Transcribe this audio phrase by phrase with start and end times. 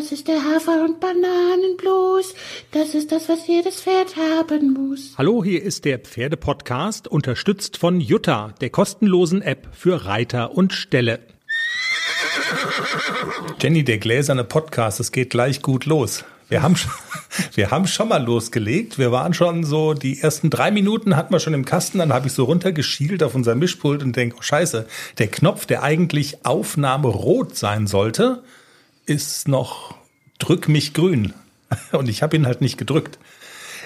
[0.00, 2.34] Das ist der Hafer- und Bananenblues.
[2.72, 5.12] Das ist das, was jedes Pferd haben muss.
[5.18, 11.20] Hallo, hier ist der Pferdepodcast, unterstützt von Jutta, der kostenlosen App für Reiter und Ställe.
[13.60, 16.24] Jenny, der gläserne Podcast, es geht gleich gut los.
[16.48, 16.92] Wir haben, schon,
[17.54, 18.98] wir haben schon mal losgelegt.
[18.98, 21.98] Wir waren schon so, die ersten drei Minuten hatten wir schon im Kasten.
[21.98, 24.86] Dann habe ich so runtergeschielt auf unser Mischpult und denke, oh scheiße,
[25.18, 28.42] der Knopf, der eigentlich Aufnahme rot sein sollte,
[29.06, 29.94] ist noch
[30.38, 31.32] drück mich grün.
[31.92, 33.18] Und ich habe ihn halt nicht gedrückt.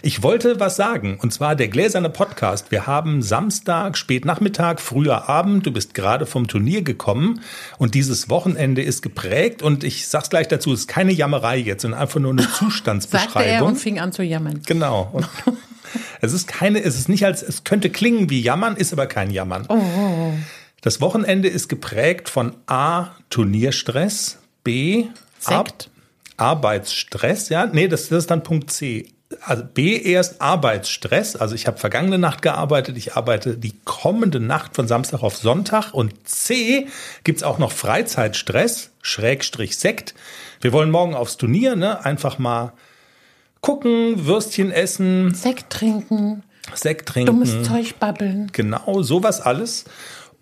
[0.03, 2.71] Ich wollte was sagen, und zwar der gläserne Podcast.
[2.71, 5.65] Wir haben Samstag, Spätnachmittag, früher Abend.
[5.65, 7.41] Du bist gerade vom Turnier gekommen
[7.79, 9.63] und dieses Wochenende ist geprägt.
[9.63, 13.33] Und ich sag's gleich dazu, es ist keine Jammerei jetzt, sondern einfach nur eine Zustandsbeschreibung.
[13.33, 14.61] Sagte er und fing an zu jammern.
[14.67, 15.09] Genau.
[15.11, 15.27] Und
[16.21, 19.31] es ist keine, es ist nicht als, es könnte klingen wie Jammern, ist aber kein
[19.31, 19.65] Jammern.
[19.69, 20.35] Oh.
[20.83, 25.07] Das Wochenende ist geprägt von A, Turnierstress, B,
[25.39, 25.91] Sekt.
[26.37, 31.37] Arbeitsstress, ja, nee, das, das ist dann Punkt C also B erst Arbeitsstress.
[31.37, 35.93] Also ich habe vergangene Nacht gearbeitet, ich arbeite die kommende Nacht von Samstag auf Sonntag.
[35.93, 36.89] Und C
[37.25, 40.15] gibt's auch noch Freizeitstress, Schrägstrich Sekt.
[40.61, 42.05] Wir wollen morgen aufs Turnier, ne?
[42.05, 42.73] Einfach mal
[43.61, 45.35] gucken, Würstchen essen.
[45.35, 46.43] Sekt trinken.
[46.75, 47.27] Sekt trinken.
[47.27, 48.49] Dummes Zeug babbeln.
[48.53, 49.85] Genau, sowas alles.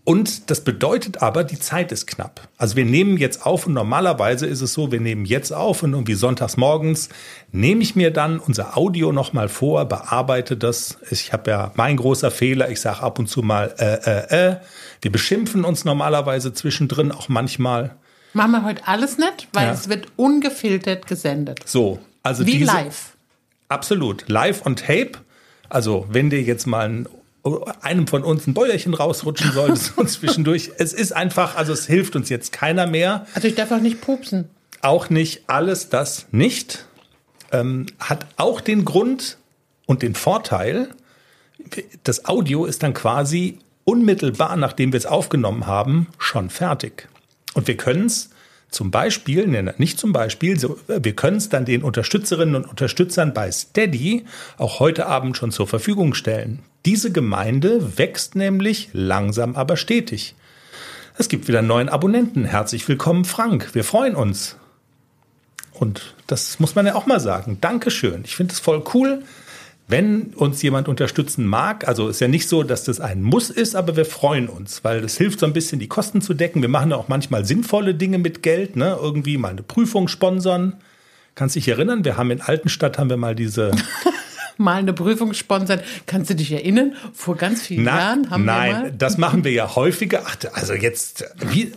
[0.05, 2.49] Und das bedeutet aber, die Zeit ist knapp.
[2.59, 5.93] Also wir nehmen jetzt auf und normalerweise ist es so, wir nehmen jetzt auf und
[5.93, 7.09] irgendwie sonntags morgens
[7.53, 10.99] nehme ich mir dann unser Audio nochmal vor, bearbeite das.
[11.11, 14.57] Ich habe ja mein großer Fehler, ich sage ab und zu mal äh, äh, äh.
[15.01, 17.95] Wir beschimpfen uns normalerweise zwischendrin auch manchmal.
[18.33, 19.73] Machen wir heute alles nicht, weil ja.
[19.73, 21.61] es wird ungefiltert gesendet.
[21.65, 23.17] So, also Wie diese, live.
[23.69, 25.13] Absolut, live on tape.
[25.69, 27.09] Also wenn dir jetzt mal ein
[27.81, 30.71] einem von uns ein Bäuerchen rausrutschen soll und zwischendurch.
[30.79, 33.27] Es ist einfach, also es hilft uns jetzt keiner mehr.
[33.35, 34.49] Also ich darf auch nicht pupsen.
[34.81, 36.87] Auch nicht alles das nicht.
[37.51, 39.39] Ähm, hat auch den Grund
[39.87, 40.89] und den Vorteil,
[42.05, 47.09] das Audio ist dann quasi unmittelbar, nachdem wir es aufgenommen haben, schon fertig.
[47.55, 48.31] Und wir können es
[48.71, 53.35] zum Beispiel, ne, nicht zum Beispiel, so, wir können es dann den Unterstützerinnen und Unterstützern
[53.35, 54.25] bei Steady
[54.57, 56.61] auch heute Abend schon zur Verfügung stellen.
[56.85, 60.35] Diese Gemeinde wächst nämlich langsam aber stetig.
[61.17, 62.45] Es gibt wieder neuen Abonnenten.
[62.45, 63.73] Herzlich willkommen, Frank.
[63.75, 64.57] Wir freuen uns.
[65.73, 67.59] Und das muss man ja auch mal sagen.
[67.61, 68.23] Dankeschön.
[68.25, 69.23] Ich finde es voll cool,
[69.87, 71.87] wenn uns jemand unterstützen mag.
[71.87, 75.03] Also ist ja nicht so, dass das ein Muss ist, aber wir freuen uns, weil
[75.03, 76.63] das hilft so ein bisschen, die Kosten zu decken.
[76.63, 78.99] Wir machen ja auch manchmal sinnvolle Dinge mit Geld, ne?
[79.01, 80.75] Irgendwie mal eine Prüfung sponsern.
[81.37, 82.05] Kannst dich erinnern?
[82.05, 83.71] Wir haben in Altenstadt haben wir mal diese
[84.63, 85.81] mal eine Prüfung sponsern.
[86.07, 86.95] Kannst du dich erinnern?
[87.13, 88.93] Vor ganz vielen Na, Jahren haben nein, wir mal.
[88.93, 90.23] das machen wir ja häufiger.
[90.25, 91.73] Ach, also jetzt, wie,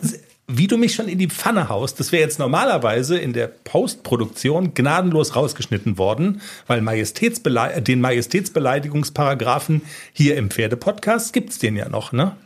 [0.48, 4.74] wie du mich schon in die Pfanne haust, das wäre jetzt normalerweise in der Postproduktion
[4.74, 9.82] gnadenlos rausgeschnitten worden, weil Majestätsbele den Majestätsbeleidigungsparagraphen
[10.12, 12.36] hier im Pferdepodcast gibt's den ja noch, ne?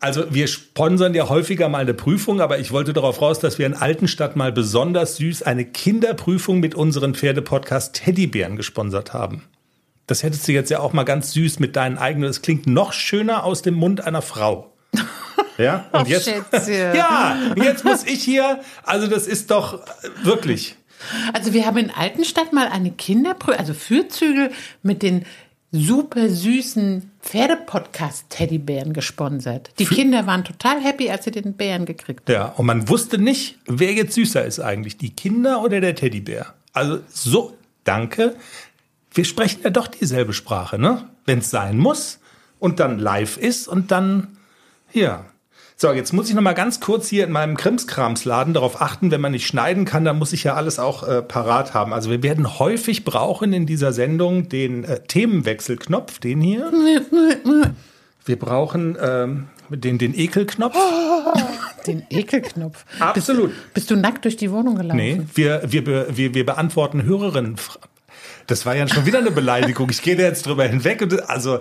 [0.00, 3.66] Also wir sponsern ja häufiger mal eine Prüfung, aber ich wollte darauf raus, dass wir
[3.66, 9.42] in Altenstadt mal besonders süß eine Kinderprüfung mit unseren Pferdepodcast Teddybären gesponsert haben.
[10.06, 12.28] Das hättest du jetzt ja auch mal ganz süß mit deinen eigenen.
[12.28, 14.72] Das klingt noch schöner aus dem Mund einer Frau.
[15.56, 16.28] Ja, und Ach, jetzt,
[16.68, 19.80] ja, jetzt muss ich hier, also das ist doch
[20.22, 20.76] wirklich.
[21.32, 24.52] Also wir haben in Altenstadt mal eine Kinderprüfung, also Fürzügel
[24.84, 25.26] mit den
[25.70, 29.70] super süßen Pferdepodcast-Teddybären gesponsert.
[29.78, 32.34] Die Kinder waren total happy, als sie den Bären gekriegt haben.
[32.34, 36.54] Ja, und man wusste nicht, wer jetzt süßer ist eigentlich, die Kinder oder der Teddybär.
[36.72, 38.36] Also so, danke.
[39.12, 41.08] Wir sprechen ja doch dieselbe Sprache, ne?
[41.26, 42.20] Wenn es sein muss
[42.58, 44.38] und dann live ist und dann,
[44.92, 45.26] ja.
[45.80, 49.20] So, jetzt muss ich noch mal ganz kurz hier in meinem Krimskramsladen darauf achten, wenn
[49.20, 51.92] man nicht schneiden kann, dann muss ich ja alles auch äh, parat haben.
[51.92, 56.72] Also wir werden häufig brauchen in dieser Sendung den äh, Themenwechselknopf, den hier.
[58.24, 60.76] Wir brauchen ähm, den, den Ekelknopf.
[61.86, 62.84] Den Ekelknopf.
[62.98, 63.50] Absolut.
[63.50, 64.96] Bist, bist, du nackt durch die Wohnung gelaufen?
[64.96, 67.56] Nee, wir, wir, wir, wir beantworten Hörerinnen.
[68.46, 69.88] Das war ja schon wieder eine Beleidigung.
[69.90, 71.00] Ich gehe da jetzt drüber hinweg.
[71.00, 71.60] Und, also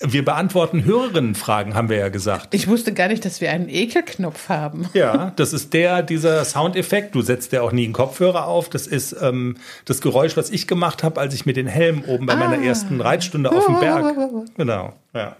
[0.00, 2.54] wir beantworten Hörerinnenfragen, haben wir ja gesagt.
[2.54, 4.88] Ich wusste gar nicht, dass wir einen Ekelknopf haben.
[4.94, 7.14] Ja, das ist der, dieser Soundeffekt.
[7.14, 8.68] Du setzt ja auch nie einen Kopfhörer auf.
[8.68, 9.56] Das ist ähm,
[9.86, 12.36] das Geräusch, was ich gemacht habe, als ich mir den Helm oben bei ah.
[12.36, 14.14] meiner ersten Reitstunde auf dem Berg.
[14.56, 15.36] Genau, ja.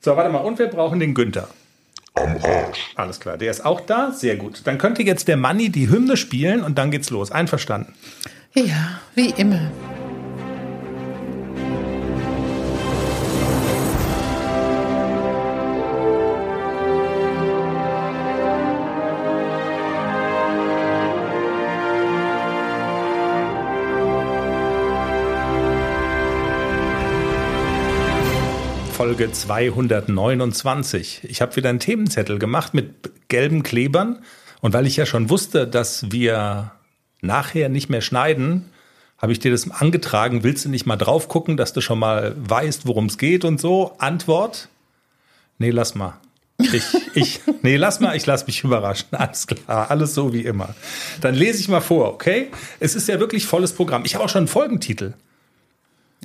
[0.00, 0.38] So, warte mal.
[0.38, 1.48] Und wir brauchen den Günther.
[2.14, 2.92] Am Arsch.
[2.94, 4.12] Alles klar, der ist auch da.
[4.12, 4.62] Sehr gut.
[4.64, 7.30] Dann könnte jetzt der Manni die Hymne spielen und dann geht's los.
[7.30, 7.92] Einverstanden?
[8.54, 9.70] Ja, wie immer.
[29.04, 31.24] Folge 229.
[31.24, 34.20] Ich habe wieder einen Themenzettel gemacht mit gelben Klebern.
[34.62, 36.72] Und weil ich ja schon wusste, dass wir
[37.20, 38.70] nachher nicht mehr schneiden,
[39.18, 40.42] habe ich dir das angetragen.
[40.42, 43.60] Willst du nicht mal drauf gucken, dass du schon mal weißt, worum es geht und
[43.60, 43.94] so?
[43.98, 44.70] Antwort?
[45.58, 46.14] Nee, lass mal.
[46.56, 46.84] Ich,
[47.14, 49.08] ich, nee, lass mal, ich lass mich überraschen.
[49.10, 50.74] Alles klar, alles so wie immer.
[51.20, 52.50] Dann lese ich mal vor, okay?
[52.80, 54.06] Es ist ja wirklich volles Programm.
[54.06, 55.12] Ich habe auch schon einen Folgentitel.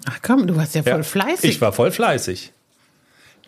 [0.06, 1.50] Ach komm, du warst ja voll ja, fleißig.
[1.50, 2.54] Ich war voll fleißig.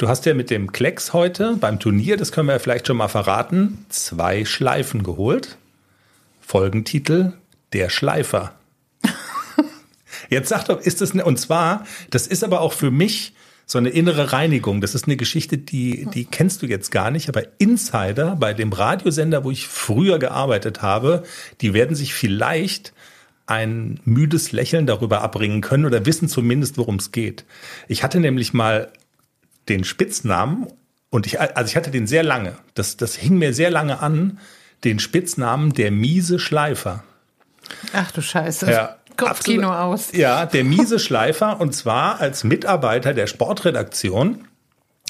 [0.02, 2.98] Du hast ja mit dem Klecks heute beim Turnier, das können wir ja vielleicht schon
[2.98, 5.60] mal verraten, zwei Schleifen geholt.
[6.40, 7.34] Folgentitel
[7.72, 8.56] Der Schleifer.
[10.32, 13.36] Jetzt sag doch, ist das, ne, und zwar, das ist aber auch für mich
[13.68, 14.82] so eine innere Reinigung.
[14.82, 18.74] Das ist eine Geschichte, die, die kennst du jetzt gar nicht, aber Insider bei dem
[18.74, 21.22] Radiosender, wo ich früher gearbeitet habe,
[21.62, 22.92] die werden sich vielleicht
[23.46, 27.46] ein müdes Lächeln darüber abbringen können oder wissen zumindest, worum es geht.
[27.88, 28.92] Ich hatte nämlich mal
[29.72, 30.68] den Spitznamen
[31.10, 32.58] und ich, also ich hatte den sehr lange.
[32.74, 34.40] Das, das hing mir sehr lange an,
[34.84, 37.04] den Spitznamen der miese Schleifer.
[37.94, 38.70] Ach du Scheiße.
[38.70, 40.12] Ja, Kopfkino aus.
[40.12, 41.60] Ja, der miese Schleifer.
[41.60, 44.48] Und zwar als Mitarbeiter der Sportredaktion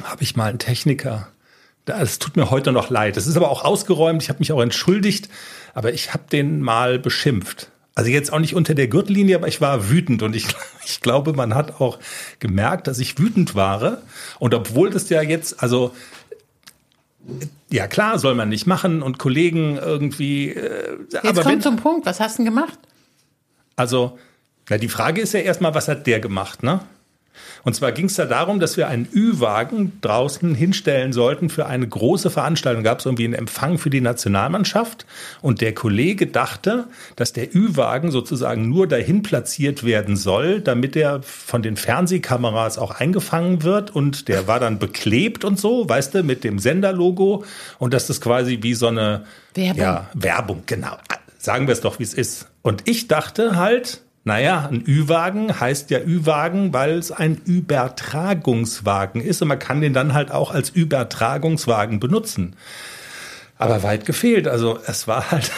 [0.04, 1.28] habe ich mal einen Techniker.
[1.86, 3.18] Das tut mir heute noch leid.
[3.18, 4.22] Das ist aber auch ausgeräumt.
[4.22, 5.30] Ich habe mich auch entschuldigt.
[5.74, 7.72] Aber ich habe den mal beschimpft.
[8.02, 10.48] Also jetzt auch nicht unter der Gürtellinie, aber ich war wütend und ich,
[10.86, 12.00] ich glaube, man hat auch
[12.40, 14.00] gemerkt, dass ich wütend war.
[14.40, 15.94] Und obwohl das ja jetzt, also
[17.70, 20.50] ja klar, soll man nicht machen und Kollegen irgendwie.
[20.50, 22.08] Äh, jetzt aber kommt wenn, zum Punkt.
[22.08, 22.80] Was hast du denn gemacht?
[23.76, 24.18] Also,
[24.68, 26.80] na, die Frage ist ja erstmal, was hat der gemacht, ne?
[27.64, 31.88] Und zwar ging es da darum, dass wir einen Ü-Wagen draußen hinstellen sollten für eine
[31.88, 32.84] große Veranstaltung.
[32.84, 35.06] Gab es irgendwie einen Empfang für die Nationalmannschaft
[35.42, 36.86] und der Kollege dachte,
[37.16, 42.92] dass der Ü-Wagen sozusagen nur dahin platziert werden soll, damit er von den Fernsehkameras auch
[42.92, 47.44] eingefangen wird und der war dann beklebt und so, weißt du, mit dem Senderlogo
[47.80, 50.98] und dass das quasi wie so eine Werbung, ja, Werbung genau.
[51.38, 52.48] Sagen wir es doch, wie es ist.
[52.62, 59.42] Und ich dachte halt, naja, ein Ü-Wagen heißt ja Ü-Wagen, weil es ein Übertragungswagen ist
[59.42, 62.56] und man kann den dann halt auch als Übertragungswagen benutzen.
[63.58, 64.48] Aber weit gefehlt.
[64.48, 65.52] Also es war halt,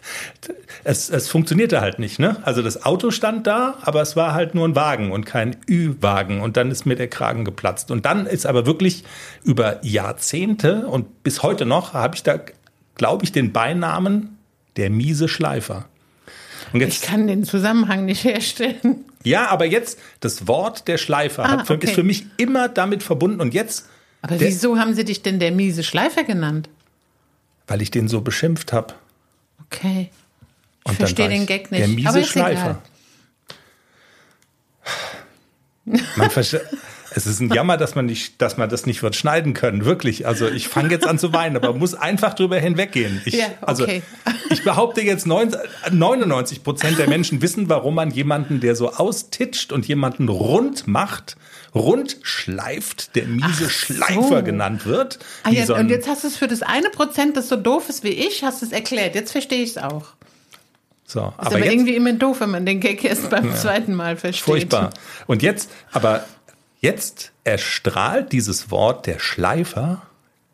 [0.84, 2.18] es, es funktionierte halt nicht.
[2.18, 2.36] Ne?
[2.42, 6.40] Also das Auto stand da, aber es war halt nur ein Wagen und kein Ü-Wagen.
[6.40, 7.90] Und dann ist mir der Kragen geplatzt.
[7.90, 9.04] Und dann ist aber wirklich
[9.42, 12.40] über Jahrzehnte und bis heute noch habe ich da,
[12.94, 14.36] glaube ich, den Beinamen
[14.76, 15.86] der miese Schleifer.
[16.80, 19.04] Jetzt, ich kann den Zusammenhang nicht herstellen.
[19.22, 21.86] Ja, aber jetzt, das Wort der Schleifer ah, hat okay.
[21.86, 23.40] ist für mich immer damit verbunden.
[23.40, 23.88] Und jetzt.
[24.22, 26.68] Aber wieso haben sie dich denn der miese Schleifer genannt?
[27.66, 28.94] Weil ich den so beschimpft habe.
[29.66, 30.10] Okay.
[30.88, 31.80] Ich verstehe den Gag nicht.
[31.80, 32.82] Der miese Schleifer.
[35.84, 36.62] Man versteht.
[37.16, 39.86] Es ist ein Jammer, dass man nicht, dass man das nicht wird schneiden können.
[39.86, 40.26] Wirklich.
[40.26, 43.22] Also ich fange jetzt an zu weinen, aber muss einfach drüber hinweggehen.
[43.24, 44.02] Ich, ja, also okay.
[44.26, 49.72] Also ich behaupte jetzt 99 Prozent der Menschen wissen, warum man jemanden, der so austitscht
[49.72, 51.38] und jemanden rund macht,
[51.74, 55.18] rund schleift, der miese Ach Schleifer genannt wird.
[55.42, 57.88] Ah, ja, so und jetzt hast du es für das eine Prozent, das so doof
[57.88, 59.14] ist wie ich, hast du es erklärt.
[59.14, 60.04] Jetzt verstehe ich es auch.
[61.06, 63.54] So, ist aber, aber jetzt, irgendwie immer doof, wenn man den Gag erst beim ja,
[63.54, 64.44] zweiten Mal versteht.
[64.44, 64.90] Furchtbar.
[65.26, 66.26] Und jetzt, aber
[66.80, 70.02] Jetzt erstrahlt dieses Wort der Schleifer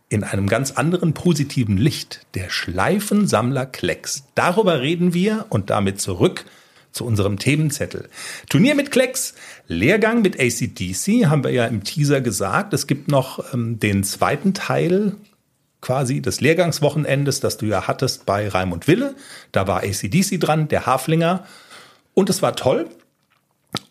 [0.09, 2.27] in einem ganz anderen positiven Licht.
[2.35, 4.25] Der Schleifensammler Klecks.
[4.35, 6.45] Darüber reden wir und damit zurück
[6.93, 8.09] zu unserem Themenzettel.
[8.49, 9.35] Turnier mit Klecks,
[9.67, 12.75] Lehrgang mit ACDC, haben wir ja im Teaser gesagt.
[12.75, 15.17] Es gibt noch ähm, den zweiten Teil
[15.81, 19.17] quasi des Lehrgangswochenendes, das du ja hattest bei Raimund Wille.
[19.51, 21.45] Da war ACDC dran, der Haflinger.
[22.15, 22.89] Und es war toll.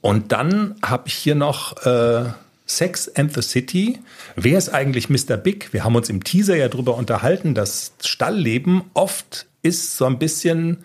[0.02, 2.26] Und dann habe ich hier noch äh,
[2.66, 4.00] Sex and the City.
[4.36, 5.38] Wer ist eigentlich Mr.
[5.38, 5.74] Big?
[5.74, 10.78] Wir haben uns im Teaser ja drüber unterhalten, dass Stallleben oft ist so ein bisschen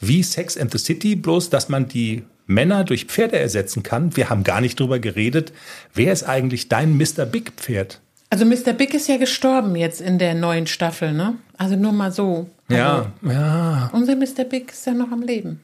[0.00, 4.16] wie Sex and the City, bloß dass man die Männer durch Pferde ersetzen kann.
[4.16, 5.52] Wir haben gar nicht drüber geredet.
[5.94, 7.24] Wer ist eigentlich dein Mr.
[7.24, 8.00] Big Pferd?
[8.30, 8.72] Also Mr.
[8.72, 11.34] Big ist ja gestorben jetzt in der neuen Staffel, ne?
[11.58, 12.48] Also nur mal so.
[12.68, 13.90] Also ja, ja.
[13.92, 14.44] Unser Mr.
[14.48, 15.60] Big ist ja noch am Leben.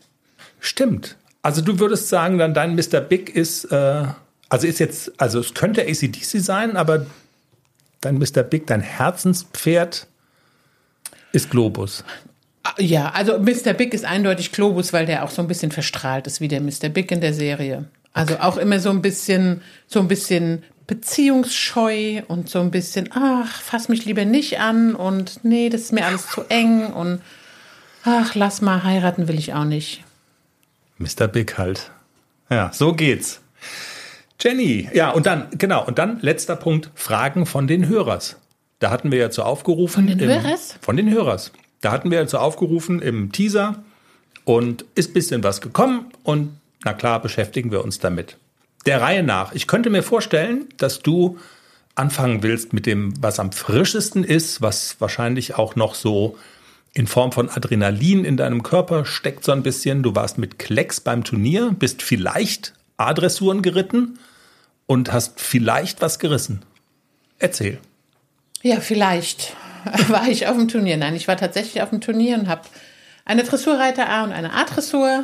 [0.60, 1.16] Stimmt.
[1.42, 3.00] Also du würdest sagen, dann dein Mr.
[3.00, 4.04] Big ist, äh,
[4.48, 7.06] also ist jetzt, also es könnte ACDC sein, aber
[8.00, 8.42] dein Mr.
[8.42, 10.06] Big, dein Herzenspferd
[11.32, 12.04] ist Globus.
[12.78, 13.72] Ja, also Mr.
[13.72, 16.88] Big ist eindeutig Globus, weil der auch so ein bisschen verstrahlt ist wie der Mr.
[16.88, 17.86] Big in der Serie.
[18.12, 18.42] Also okay.
[18.42, 23.88] auch immer so ein bisschen, so ein bisschen beziehungsscheu und so ein bisschen, ach, fass
[23.88, 27.20] mich lieber nicht an und nee, das ist mir alles zu eng und
[28.04, 30.02] ach, lass mal heiraten will ich auch nicht.
[30.98, 31.28] Mr.
[31.28, 31.90] Big halt.
[32.50, 33.40] Ja, so geht's.
[34.40, 38.36] Jenny, ja, und dann, genau, und dann letzter Punkt, Fragen von den Hörers.
[38.78, 40.06] Da hatten wir ja zu aufgerufen.
[40.06, 40.76] Von den im, Hörers?
[40.80, 41.52] Von den Hörers.
[41.80, 43.82] Da hatten wir ja zu aufgerufen im Teaser
[44.44, 48.36] und ist bisschen was gekommen und na klar beschäftigen wir uns damit.
[48.86, 49.52] Der Reihe nach.
[49.52, 51.38] Ich könnte mir vorstellen, dass du
[51.96, 56.38] anfangen willst mit dem, was am frischesten ist, was wahrscheinlich auch noch so
[56.98, 60.02] in Form von Adrenalin in deinem Körper steckt so ein bisschen.
[60.02, 64.18] Du warst mit Klecks beim Turnier, bist vielleicht A-Dressuren geritten
[64.88, 66.64] und hast vielleicht was gerissen.
[67.38, 67.78] Erzähl.
[68.62, 69.54] Ja, vielleicht
[70.08, 70.96] war ich auf dem Turnier.
[70.96, 72.62] Nein, ich war tatsächlich auf dem Turnier und habe
[73.24, 75.22] eine Dressurreiter A und eine A-Dressur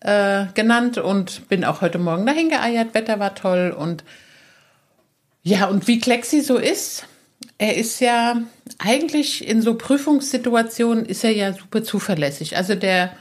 [0.00, 2.94] äh, genannt und bin auch heute Morgen dahin geeiert.
[2.94, 4.02] Wetter war toll und
[5.44, 7.06] ja, und wie Klexi so ist,
[7.58, 8.40] er ist ja
[8.78, 12.56] eigentlich in so Prüfungssituationen ist er ja super zuverlässig.
[12.56, 13.12] Also der,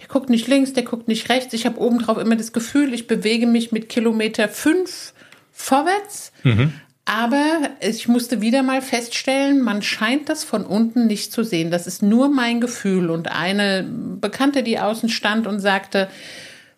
[0.00, 1.52] der guckt nicht links, der guckt nicht rechts.
[1.52, 5.12] Ich habe obendrauf immer das Gefühl, ich bewege mich mit Kilometer fünf
[5.52, 6.32] vorwärts.
[6.44, 6.72] Mhm.
[7.04, 11.72] Aber ich musste wieder mal feststellen, man scheint das von unten nicht zu sehen.
[11.72, 13.10] Das ist nur mein Gefühl.
[13.10, 16.08] Und eine Bekannte, die außen stand und sagte,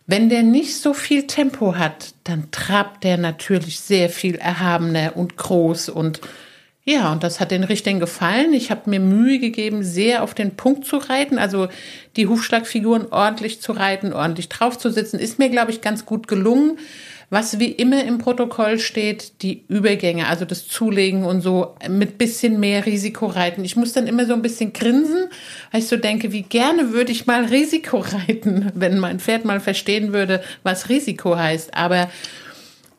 [0.06, 5.37] wenn der nicht so viel Tempo hat, dann trabt der natürlich sehr viel erhabener und
[5.37, 6.20] groß und
[6.86, 8.52] ja, und das hat den Richtern gefallen.
[8.52, 11.68] Ich habe mir Mühe gegeben, sehr auf den Punkt zu reiten, also
[12.16, 16.28] die Hufschlagfiguren ordentlich zu reiten, ordentlich drauf zu sitzen, ist mir, glaube ich, ganz gut
[16.28, 16.78] gelungen.
[17.30, 22.60] Was wie immer im Protokoll steht, die Übergänge, also das Zulegen und so mit bisschen
[22.60, 23.64] mehr Risiko reiten.
[23.64, 25.30] Ich muss dann immer so ein bisschen grinsen,
[25.72, 29.58] weil ich so denke, wie gerne würde ich mal Risiko reiten, wenn mein Pferd mal
[29.58, 31.74] verstehen würde, was Risiko heißt.
[31.74, 32.10] Aber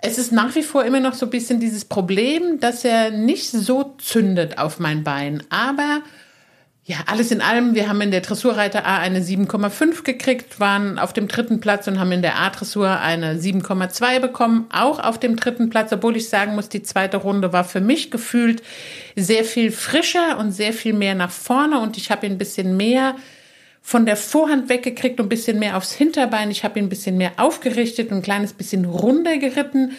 [0.01, 3.49] es ist nach wie vor immer noch so ein bisschen dieses Problem, dass er nicht
[3.49, 5.43] so zündet auf mein Bein.
[5.49, 6.01] Aber
[6.87, 11.13] ja, alles in allem, wir haben in der Dressurreiter A eine 7,5 gekriegt, waren auf
[11.13, 15.71] dem dritten Platz und haben in der A-Dressur eine 7,2 bekommen, auch auf dem dritten
[15.71, 18.61] Platz, obwohl ich sagen muss, die zweite Runde war für mich gefühlt
[19.15, 23.15] sehr viel frischer und sehr viel mehr nach vorne und ich habe ein bisschen mehr
[23.87, 26.49] von der Vorhand weggekriegt und ein bisschen mehr aufs Hinterbein.
[26.49, 29.91] Ich habe ihn ein bisschen mehr aufgerichtet und ein kleines bisschen runder geritten.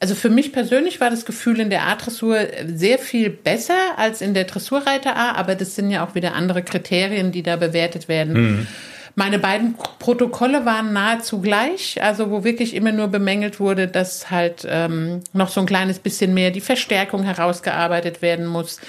[0.00, 2.38] Also für mich persönlich war das Gefühl in der A-Dressur
[2.74, 6.62] sehr viel besser als in der Dressurreiter A, aber das sind ja auch wieder andere
[6.62, 8.32] Kriterien, die da bewertet werden.
[8.32, 8.66] Mhm.
[9.14, 14.66] Meine beiden Protokolle waren nahezu gleich, also wo wirklich immer nur bemängelt wurde, dass halt
[14.66, 18.80] ähm, noch so ein kleines bisschen mehr die Verstärkung herausgearbeitet werden muss.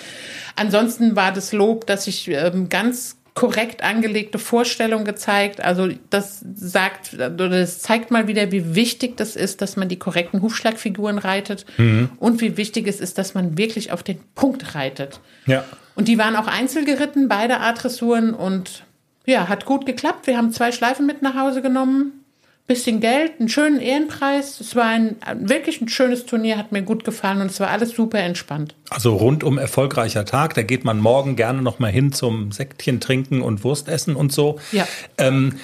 [0.55, 5.61] Ansonsten war das Lob, dass ich ähm, ganz korrekt angelegte Vorstellung gezeigt.
[5.61, 9.99] Also das sagt, oder das zeigt mal wieder, wie wichtig das ist, dass man die
[9.99, 12.09] korrekten Hufschlagfiguren reitet mhm.
[12.17, 15.19] und wie wichtig es ist, dass man wirklich auf den Punkt reitet.
[15.45, 15.65] Ja.
[15.95, 18.83] Und die waren auch einzeln geritten, beide A-Dressuren und
[19.25, 20.27] ja, hat gut geklappt.
[20.27, 22.24] Wir haben zwei Schleifen mit nach Hause genommen
[22.67, 24.59] bisschen Geld, einen schönen Ehrenpreis.
[24.59, 27.91] Es war ein wirklich ein schönes Turnier, hat mir gut gefallen und es war alles
[27.91, 28.75] super entspannt.
[28.89, 30.55] Also rundum erfolgreicher Tag.
[30.55, 34.31] Da geht man morgen gerne noch mal hin zum Sektchen trinken und Wurst essen und
[34.31, 34.59] so.
[34.71, 34.87] Ja.
[35.17, 35.59] Ähm,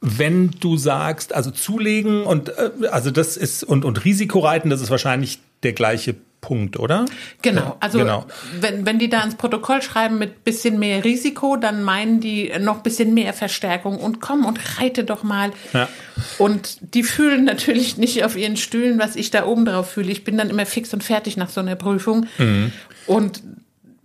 [0.00, 4.90] wenn du sagst, also zulegen und äh, also das ist und und Risikoreiten, das ist
[4.90, 7.04] wahrscheinlich der gleiche Punkt, oder?
[7.42, 8.24] Genau, also genau.
[8.60, 12.82] Wenn, wenn die da ins Protokoll schreiben mit bisschen mehr Risiko, dann meinen die noch
[12.82, 15.50] bisschen mehr Verstärkung und komm und reite doch mal.
[15.72, 15.88] Ja.
[16.38, 20.12] Und die fühlen natürlich nicht auf ihren Stühlen, was ich da oben drauf fühle.
[20.12, 22.26] Ich bin dann immer fix und fertig nach so einer Prüfung.
[22.38, 22.72] Mhm.
[23.06, 23.42] Und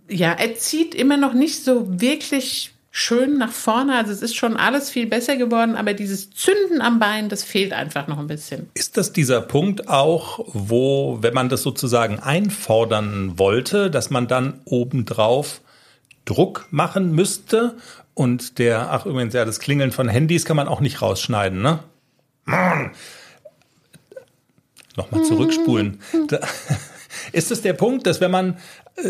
[0.08, 3.96] ja, er zieht immer noch nicht so wirklich schön nach vorne.
[3.96, 7.72] Also es ist schon alles viel besser geworden, aber dieses Zünden am Bein, das fehlt
[7.72, 8.70] einfach noch ein bisschen.
[8.74, 14.60] Ist das dieser Punkt auch, wo, wenn man das sozusagen einfordern wollte, dass man dann
[14.64, 15.60] obendrauf
[16.24, 17.76] Druck machen müsste?
[18.14, 21.80] Und der, ach übrigens, ja, das Klingeln von Handys kann man auch nicht rausschneiden, ne?
[24.96, 25.98] Nochmal zurückspulen.
[27.32, 28.56] Ist es der Punkt, dass wenn man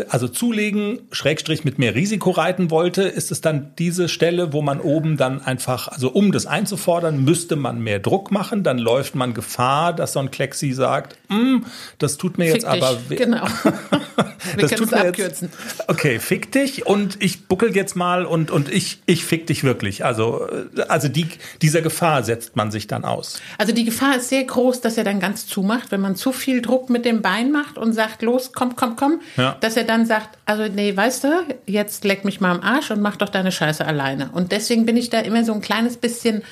[0.08, 4.80] also zulegen, Schrägstrich mit mehr Risiko reiten wollte, ist es dann diese Stelle, wo man
[4.80, 9.34] oben dann einfach, also um das einzufordern, müsste man mehr Druck machen, dann läuft man
[9.34, 11.64] Gefahr, dass so ein Klexi sagt, mm,
[11.98, 12.82] das tut mir fick jetzt dich.
[12.82, 13.16] aber weh.
[13.16, 13.46] Genau.
[14.56, 15.50] Wir können es abkürzen.
[15.50, 19.64] Jetzt, okay, fick dich und ich buckel jetzt mal und, und ich, ich fick dich
[19.64, 20.04] wirklich.
[20.04, 21.26] Also, äh, also die,
[21.62, 23.40] dieser Gefahr setzt man sich dann aus.
[23.58, 26.62] Also die Gefahr ist sehr groß, dass er dann ganz zumacht, wenn man zu viel
[26.62, 29.56] Druck mit dem Bein macht und sagt, los, komm, komm, komm, ja.
[29.74, 31.28] Dass er dann sagt, also nee, weißt du,
[31.66, 34.30] jetzt leck mich mal am Arsch und mach doch deine Scheiße alleine.
[34.32, 36.42] Und deswegen bin ich da immer so ein kleines bisschen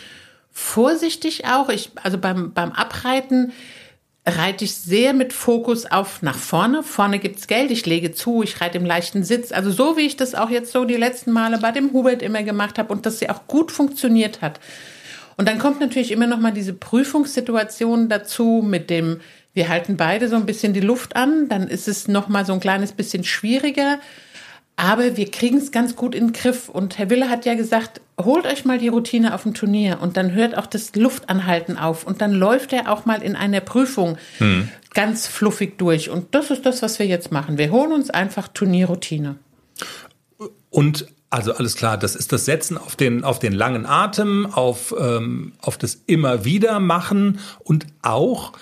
[0.50, 1.68] vorsichtig auch.
[1.68, 3.52] Ich, also beim, beim Abreiten
[4.26, 6.82] reite ich sehr mit Fokus auf nach vorne.
[6.82, 9.52] Vorne gibt's Geld, ich lege zu, ich reite im leichten Sitz.
[9.52, 12.42] Also so wie ich das auch jetzt so die letzten Male bei dem Hubert immer
[12.42, 14.58] gemacht habe und das ja auch gut funktioniert hat.
[15.36, 19.20] Und dann kommt natürlich immer noch mal diese Prüfungssituation dazu mit dem,
[19.54, 22.52] wir halten beide so ein bisschen die Luft an, dann ist es noch mal so
[22.52, 23.98] ein kleines bisschen schwieriger.
[24.76, 26.68] Aber wir kriegen es ganz gut in den Griff.
[26.68, 30.16] Und Herr Wille hat ja gesagt, holt euch mal die Routine auf dem Turnier und
[30.16, 32.04] dann hört auch das Luftanhalten auf.
[32.06, 34.70] Und dann läuft er auch mal in einer Prüfung hm.
[34.94, 36.08] ganz fluffig durch.
[36.08, 37.58] Und das ist das, was wir jetzt machen.
[37.58, 39.36] Wir holen uns einfach Turnierroutine.
[40.70, 44.94] Und also alles klar, das ist das Setzen auf den, auf den langen Atem, auf,
[44.98, 48.52] ähm, auf das immer wieder machen und auch,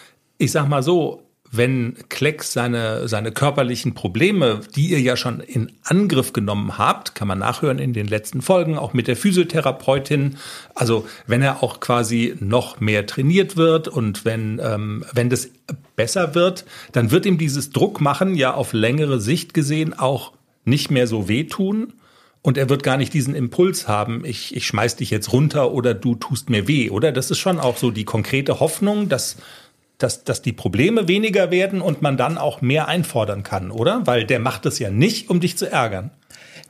[0.41, 5.73] ich sag mal so, wenn Klecks seine, seine körperlichen Probleme, die ihr ja schon in
[5.83, 10.37] Angriff genommen habt, kann man nachhören in den letzten Folgen, auch mit der Physiotherapeutin,
[10.75, 15.51] also wenn er auch quasi noch mehr trainiert wird und wenn, ähm, wenn das
[15.97, 20.33] besser wird, dann wird ihm dieses Druckmachen ja auf längere Sicht gesehen auch
[20.65, 21.95] nicht mehr so wehtun.
[22.43, 25.93] Und er wird gar nicht diesen Impuls haben, ich, ich schmeiß dich jetzt runter oder
[25.93, 27.13] du tust mir weh, oder?
[27.13, 29.37] Das ist schon auch so die konkrete Hoffnung, dass,
[30.03, 34.07] dass, dass die Probleme weniger werden und man dann auch mehr einfordern kann, oder?
[34.07, 36.11] Weil der macht es ja nicht, um dich zu ärgern.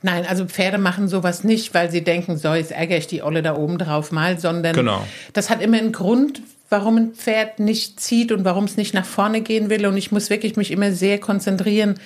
[0.03, 3.43] Nein, also Pferde machen sowas nicht, weil sie denken, so, jetzt ärgere ich die Olle
[3.43, 5.05] da oben drauf mal, sondern genau.
[5.33, 9.05] das hat immer einen Grund, warum ein Pferd nicht zieht und warum es nicht nach
[9.05, 9.85] vorne gehen will.
[9.85, 11.99] Und ich muss wirklich mich immer sehr konzentrieren,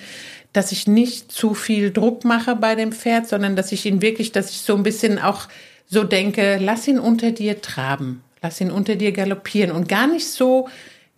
[0.52, 4.32] dass ich nicht zu viel Druck mache bei dem Pferd, sondern dass ich ihn wirklich,
[4.32, 5.48] dass ich so ein bisschen auch
[5.86, 10.26] so denke, lass ihn unter dir traben, lass ihn unter dir galoppieren und gar nicht
[10.26, 10.68] so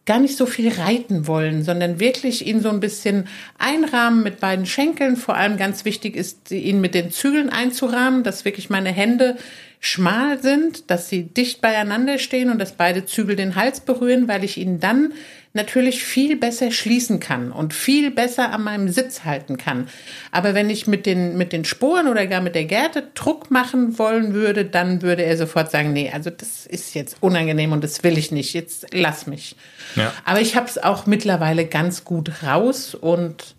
[0.08, 4.64] gar nicht so viel reiten wollen, sondern wirklich ihn so ein bisschen einrahmen mit beiden
[4.64, 5.16] Schenkeln.
[5.16, 9.36] Vor allem ganz wichtig ist, ihn mit den Zügeln einzurahmen, dass wirklich meine Hände
[9.80, 14.44] schmal sind, dass sie dicht beieinander stehen und dass beide Zügel den Hals berühren, weil
[14.44, 15.12] ich ihn dann
[15.54, 19.88] natürlich viel besser schließen kann und viel besser an meinem Sitz halten kann.
[20.30, 23.98] Aber wenn ich mit den, mit den Sporen oder gar mit der Gerte Druck machen
[23.98, 28.04] wollen würde, dann würde er sofort sagen, nee, also das ist jetzt unangenehm und das
[28.04, 29.56] will ich nicht, jetzt lass mich.
[29.96, 30.12] Ja.
[30.24, 33.56] Aber ich habe es auch mittlerweile ganz gut raus und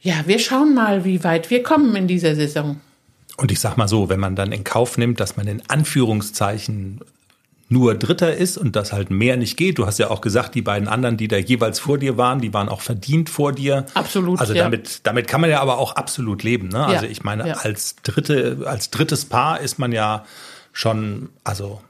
[0.00, 2.80] ja, wir schauen mal, wie weit wir kommen in dieser Saison.
[3.40, 7.00] Und ich sag mal so, wenn man dann in Kauf nimmt, dass man in Anführungszeichen
[7.70, 9.78] nur Dritter ist und das halt mehr nicht geht.
[9.78, 12.52] Du hast ja auch gesagt, die beiden anderen, die da jeweils vor dir waren, die
[12.52, 13.86] waren auch verdient vor dir.
[13.94, 14.40] Absolut.
[14.40, 14.94] Also damit, ja.
[15.04, 16.68] damit kann man ja aber auch absolut leben.
[16.68, 16.84] Ne?
[16.84, 17.54] Also ja, ich meine, ja.
[17.54, 20.24] als dritte, als drittes Paar ist man ja
[20.72, 21.80] schon, also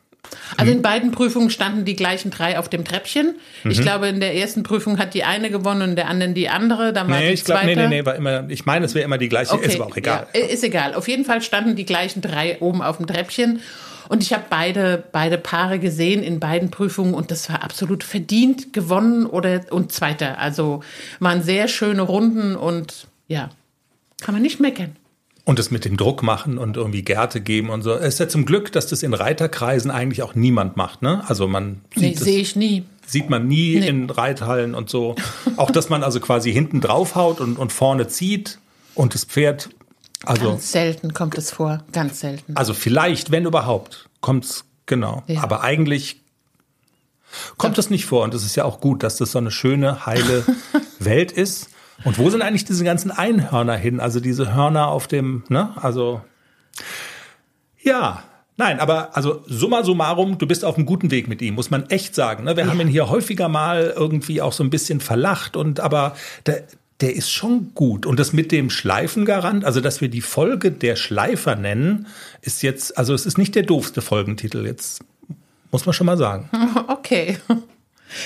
[0.56, 3.36] also in beiden Prüfungen standen die gleichen drei auf dem Treppchen.
[3.64, 3.70] Mhm.
[3.70, 6.92] Ich glaube, in der ersten Prüfung hat die eine gewonnen und der anderen die andere.
[6.92, 9.04] Dann war nee, die ich glaube, nee, nee, nee, war immer, ich meine, es wäre
[9.04, 9.66] immer die gleiche, okay.
[9.66, 10.26] ist aber auch egal.
[10.34, 10.94] Ja, ist egal.
[10.94, 13.60] Auf jeden Fall standen die gleichen drei oben auf dem Treppchen.
[14.08, 18.72] Und ich habe beide, beide Paare gesehen in beiden Prüfungen und das war absolut verdient
[18.72, 20.38] gewonnen oder und zweiter.
[20.38, 20.82] Also
[21.20, 23.50] waren sehr schöne Runden und ja,
[24.20, 24.96] kann man nicht meckern.
[25.50, 27.92] Und das mit dem Druck machen und irgendwie Gärte geben und so.
[27.94, 31.24] Es ist ja zum Glück, dass das in Reiterkreisen eigentlich auch niemand macht, ne?
[31.26, 32.84] Also man sieht nee, sehe ich nie.
[33.04, 33.88] Sieht man nie nee.
[33.88, 35.16] in Reithallen und so.
[35.56, 38.60] auch, dass man also quasi hinten draufhaut und, und vorne zieht
[38.94, 39.70] und das Pferd
[40.24, 42.54] also, ganz selten kommt es vor, ganz selten.
[42.54, 45.24] Also vielleicht, wenn überhaupt, kommt es genau.
[45.26, 45.42] Ja.
[45.42, 46.20] Aber eigentlich
[47.56, 48.22] kommt es nicht vor.
[48.22, 50.44] Und es ist ja auch gut, dass das so eine schöne, heile
[51.00, 51.70] Welt ist.
[52.04, 54.00] Und wo sind eigentlich diese ganzen Einhörner hin?
[54.00, 55.70] Also diese Hörner auf dem, ne?
[55.76, 56.22] Also
[57.82, 58.22] ja,
[58.60, 61.88] Nein, aber also summa summarum, du bist auf einem guten Weg mit ihm, muss man
[61.88, 62.44] echt sagen.
[62.44, 62.58] Ne?
[62.58, 62.70] Wir ja.
[62.70, 66.64] haben ihn hier häufiger mal irgendwie auch so ein bisschen verlacht und aber der,
[67.00, 68.04] der ist schon gut.
[68.04, 72.06] Und das mit dem Schleifengarant, also dass wir die Folge der Schleifer nennen,
[72.42, 75.02] ist jetzt, also es ist nicht der doofste Folgentitel jetzt,
[75.72, 76.50] muss man schon mal sagen.
[76.88, 77.38] Okay.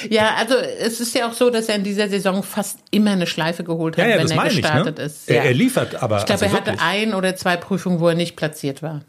[0.09, 3.27] Ja, also es ist ja auch so, dass er in dieser Saison fast immer eine
[3.27, 5.05] Schleife geholt hat, ja, ja, wenn er gestartet ich, ne?
[5.05, 5.29] ist.
[5.29, 5.35] Ja.
[5.37, 6.19] Er, er, liefert aber.
[6.19, 9.03] Ich glaube, also er hatte ein oder zwei Prüfungen, wo er nicht platziert war.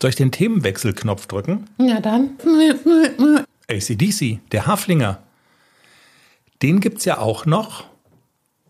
[0.00, 1.66] Soll ich den Themenwechselknopf drücken?
[1.78, 2.30] Ja, dann.
[3.68, 5.18] ACDC, der Haflinger.
[6.62, 7.84] Den gibt's ja auch noch.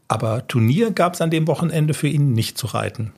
[0.09, 3.13] Aber Turnier gab es an dem Wochenende für ihn nicht zu reiten.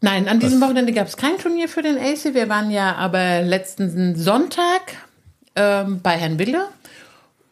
[0.00, 0.68] Nein, an diesem Was?
[0.68, 2.34] Wochenende gab es kein Turnier für den AC.
[2.34, 4.80] Wir waren ja aber letzten Sonntag
[5.54, 6.68] ähm, bei Herrn Wille.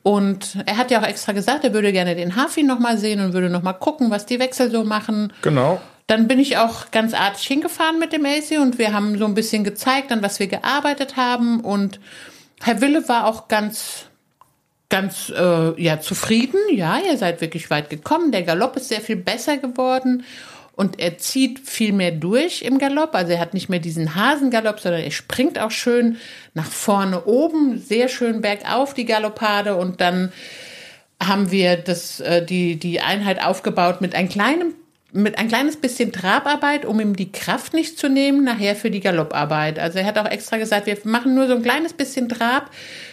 [0.05, 3.33] Und er hat ja auch extra gesagt, er würde gerne den Hafi nochmal sehen und
[3.33, 5.33] würde nochmal gucken, was die Wechsel so machen.
[5.41, 5.81] Genau.
[6.07, 9.33] Dann bin ich auch ganz artig hingefahren mit dem AC und wir haben so ein
[9.33, 11.61] bisschen gezeigt, an was wir gearbeitet haben.
[11.61, 12.01] Und
[12.63, 14.05] Herr Wille war auch ganz
[14.91, 16.59] ganz äh, ja zufrieden.
[16.71, 18.31] Ja, ihr seid wirklich weit gekommen.
[18.31, 20.23] Der Galopp ist sehr viel besser geworden
[20.77, 23.15] und er zieht viel mehr durch im Galopp.
[23.15, 26.17] Also er hat nicht mehr diesen Hasengalopp, sondern er springt auch schön
[26.55, 30.33] nach vorne oben, sehr schön bergauf die Galoppade und dann
[31.23, 34.75] haben wir das, äh, die, die Einheit aufgebaut mit einem kleinen
[35.15, 38.99] mit ein kleines bisschen Trabarbeit, um ihm die Kraft nicht zu nehmen, nachher für die
[38.99, 39.79] Galopparbeit.
[39.79, 42.69] Also er hat auch extra gesagt, wir machen nur so ein kleines bisschen Trab,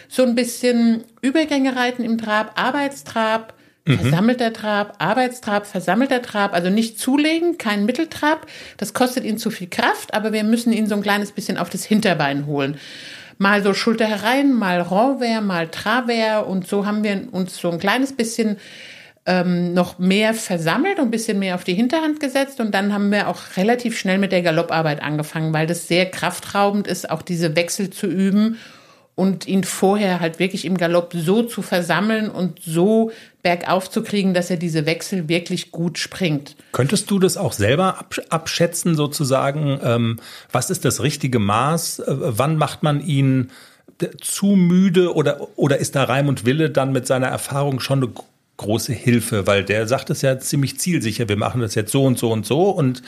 [0.08, 3.98] so ein bisschen Übergänge reiten im Trab, Arbeitstrab, mhm.
[3.98, 8.46] versammelter Trab, Arbeitstrab, versammelter Trab, also nicht zulegen, kein Mitteltrab.
[8.76, 11.70] Das kostet ihn zu viel Kraft, aber wir müssen ihn so ein kleines bisschen auf
[11.70, 12.78] das Hinterbein holen.
[13.38, 17.78] Mal so Schulter herein, mal Renvers, mal Travers und so haben wir uns so ein
[17.78, 18.58] kleines bisschen
[19.24, 22.60] ähm, noch mehr versammelt und ein bisschen mehr auf die Hinterhand gesetzt.
[22.60, 26.86] Und dann haben wir auch relativ schnell mit der Galopparbeit angefangen, weil das sehr kraftraubend
[26.86, 28.58] ist, auch diese Wechsel zu üben
[29.14, 33.10] und ihn vorher halt wirklich im Galopp so zu versammeln und so
[33.42, 36.56] bergauf zu kriegen, dass er diese Wechsel wirklich gut springt.
[36.72, 39.80] Könntest du das auch selber abschätzen, sozusagen?
[39.82, 40.20] Ähm,
[40.50, 42.00] was ist das richtige Maß?
[42.00, 43.50] Äh, wann macht man ihn
[44.20, 48.12] zu müde oder, oder ist da Reim und Wille dann mit seiner Erfahrung schon eine
[48.56, 52.18] große Hilfe, weil der sagt es ja ziemlich zielsicher, wir machen das jetzt so und
[52.18, 53.02] so und so und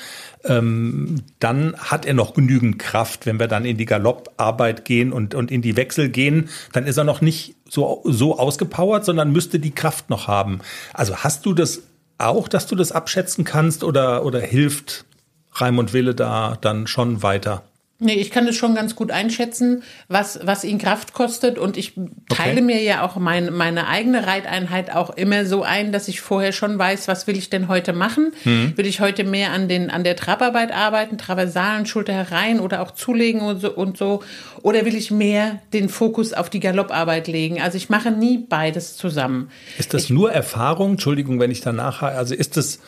[0.45, 5.35] ähm, dann hat er noch genügend Kraft, wenn wir dann in die Galopparbeit gehen und,
[5.35, 9.59] und in die Wechsel gehen, dann ist er noch nicht so, so ausgepowert, sondern müsste
[9.59, 10.61] die Kraft noch haben.
[10.93, 11.83] Also hast du das
[12.19, 15.05] auch, dass du das abschätzen kannst oder, oder hilft
[15.53, 17.65] Raimund Wille da dann schon weiter?
[18.01, 21.59] Nee, ich kann es schon ganz gut einschätzen, was, was ihn Kraft kostet.
[21.59, 21.95] Und ich
[22.29, 22.61] teile okay.
[22.61, 26.77] mir ja auch mein, meine eigene Reiteinheit auch immer so ein, dass ich vorher schon
[26.77, 28.33] weiß, was will ich denn heute machen?
[28.45, 28.77] Mhm.
[28.77, 32.91] Will ich heute mehr an, den, an der Trabarbeit arbeiten, Traversalen, Schulter herein oder auch
[32.91, 34.25] zulegen und so, und so?
[34.63, 37.63] Oder will ich mehr den Fokus auf die Galopparbeit legen?
[37.63, 39.51] Also ich mache nie beides zusammen.
[39.79, 40.93] Ist das ich, nur Erfahrung?
[40.93, 42.81] Entschuldigung, wenn ich danach, also ist das,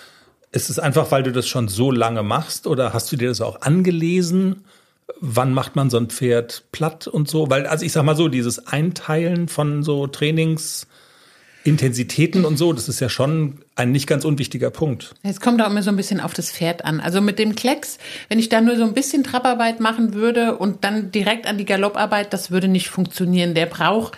[0.51, 3.41] ist es einfach, weil du das schon so lange machst oder hast du dir das
[3.41, 4.65] auch angelesen?
[5.21, 7.51] Wann macht man so ein Pferd platt und so?
[7.51, 13.01] Weil, also ich sag mal so, dieses Einteilen von so Trainingsintensitäten und so, das ist
[13.01, 15.15] ja schon ein nicht ganz unwichtiger Punkt.
[15.23, 17.01] Es kommt auch immer so ein bisschen auf das Pferd an.
[17.01, 20.85] Also mit dem Klecks, wenn ich da nur so ein bisschen Trapparbeit machen würde und
[20.85, 23.55] dann direkt an die Galopparbeit, das würde nicht funktionieren.
[23.55, 24.17] Der braucht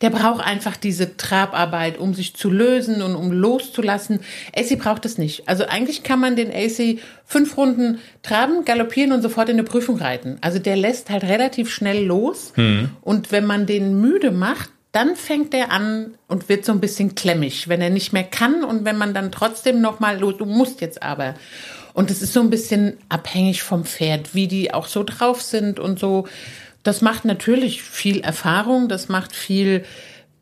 [0.00, 4.20] der braucht einfach diese Trabarbeit, um sich zu lösen und um loszulassen.
[4.56, 5.48] AC braucht es nicht.
[5.48, 9.96] Also eigentlich kann man den AC fünf Runden traben, galoppieren und sofort in eine Prüfung
[9.96, 10.38] reiten.
[10.40, 12.52] Also der lässt halt relativ schnell los.
[12.56, 12.90] Mhm.
[13.00, 17.14] Und wenn man den müde macht, dann fängt er an und wird so ein bisschen
[17.14, 20.80] klemmig, wenn er nicht mehr kann und wenn man dann trotzdem noch mal, du musst
[20.80, 21.34] jetzt aber.
[21.92, 25.80] Und es ist so ein bisschen abhängig vom Pferd, wie die auch so drauf sind
[25.80, 26.26] und so.
[26.82, 29.84] Das macht natürlich viel Erfahrung, das macht viel,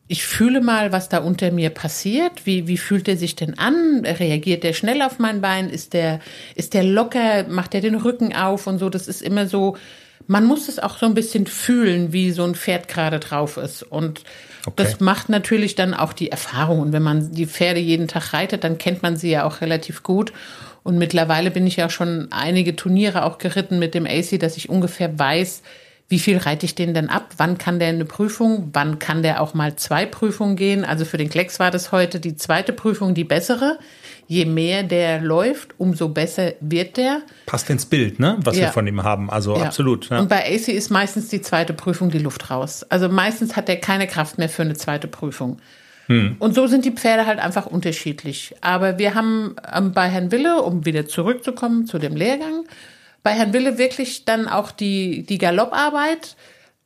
[0.09, 2.47] ich fühle mal, was da unter mir passiert.
[2.47, 4.05] Wie, wie fühlt er sich denn an?
[4.05, 5.69] Reagiert der schnell auf mein Bein?
[5.69, 6.21] Ist der,
[6.55, 7.49] ist der locker?
[7.49, 8.89] Macht er den Rücken auf und so?
[8.89, 9.77] Das ist immer so,
[10.29, 13.83] man muss es auch so ein bisschen fühlen, wie so ein Pferd gerade drauf ist.
[13.83, 14.23] Und
[14.67, 14.75] okay.
[14.77, 16.81] das macht natürlich dann auch die Erfahrung.
[16.81, 20.03] Und wenn man die Pferde jeden Tag reitet, dann kennt man sie ja auch relativ
[20.03, 20.33] gut.
[20.83, 24.69] Und mittlerweile bin ich ja schon einige Turniere auch geritten mit dem AC, dass ich
[24.69, 25.63] ungefähr weiß,
[26.09, 27.35] wie viel reite ich den denn ab?
[27.37, 28.71] Wann kann der eine Prüfung?
[28.73, 30.85] Wann kann der auch mal zwei Prüfungen gehen?
[30.85, 33.79] Also für den Klecks war das heute die zweite Prüfung die bessere.
[34.29, 37.23] Je mehr der läuft, umso besser wird der.
[37.47, 38.37] Passt ins Bild, ne?
[38.41, 38.67] Was ja.
[38.67, 39.31] wir von ihm haben.
[39.31, 39.65] Also ja.
[39.65, 40.09] absolut.
[40.11, 40.21] Ja.
[40.21, 42.85] Und bei AC ist meistens die zweite Prüfung die Luft raus.
[42.89, 45.59] Also meistens hat er keine Kraft mehr für eine zweite Prüfung.
[46.07, 46.37] Hm.
[46.39, 48.55] Und so sind die Pferde halt einfach unterschiedlich.
[48.61, 52.65] Aber wir haben ähm, bei Herrn Wille, um wieder zurückzukommen zu dem Lehrgang,
[53.27, 56.37] bei Herrn Wille wirklich dann auch die, die Galopparbeit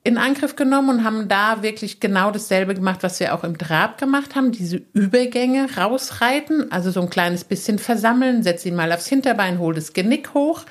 [0.05, 3.98] in Angriff genommen und haben da wirklich genau dasselbe gemacht, was wir auch im Trab
[3.98, 4.50] gemacht haben.
[4.50, 9.74] Diese Übergänge rausreiten, also so ein kleines bisschen versammeln, setz ihn mal aufs Hinterbein, hol
[9.74, 10.64] das Genick hoch.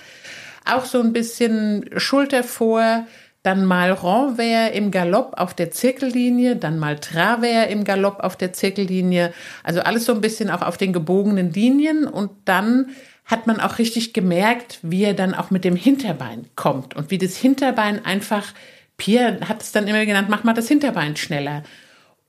[0.65, 3.05] Auch so ein bisschen Schulter vor,
[3.43, 8.53] dann mal Renvers im Galopp auf der Zirkellinie, dann mal Travers im Galopp auf der
[8.53, 9.33] Zirkellinie.
[9.63, 12.87] Also alles so ein bisschen auch auf den gebogenen Linien und dann
[13.29, 17.19] hat man auch richtig gemerkt, wie er dann auch mit dem Hinterbein kommt und wie
[17.19, 18.53] das Hinterbein einfach,
[18.97, 21.63] Pierre hat es dann immer genannt, mach mal das Hinterbein schneller.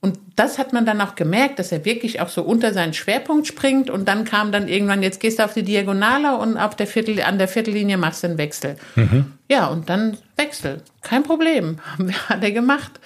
[0.03, 3.47] Und das hat man dann auch gemerkt, dass er wirklich auch so unter seinen Schwerpunkt
[3.47, 6.87] springt und dann kam dann irgendwann, jetzt gehst du auf die Diagonale und auf der
[6.87, 8.77] Viertel, an der Viertellinie machst du einen Wechsel.
[8.95, 9.33] Mhm.
[9.51, 10.83] Ja, und dann Wechsel.
[11.03, 11.79] Kein Problem.
[12.29, 13.01] Hat er gemacht.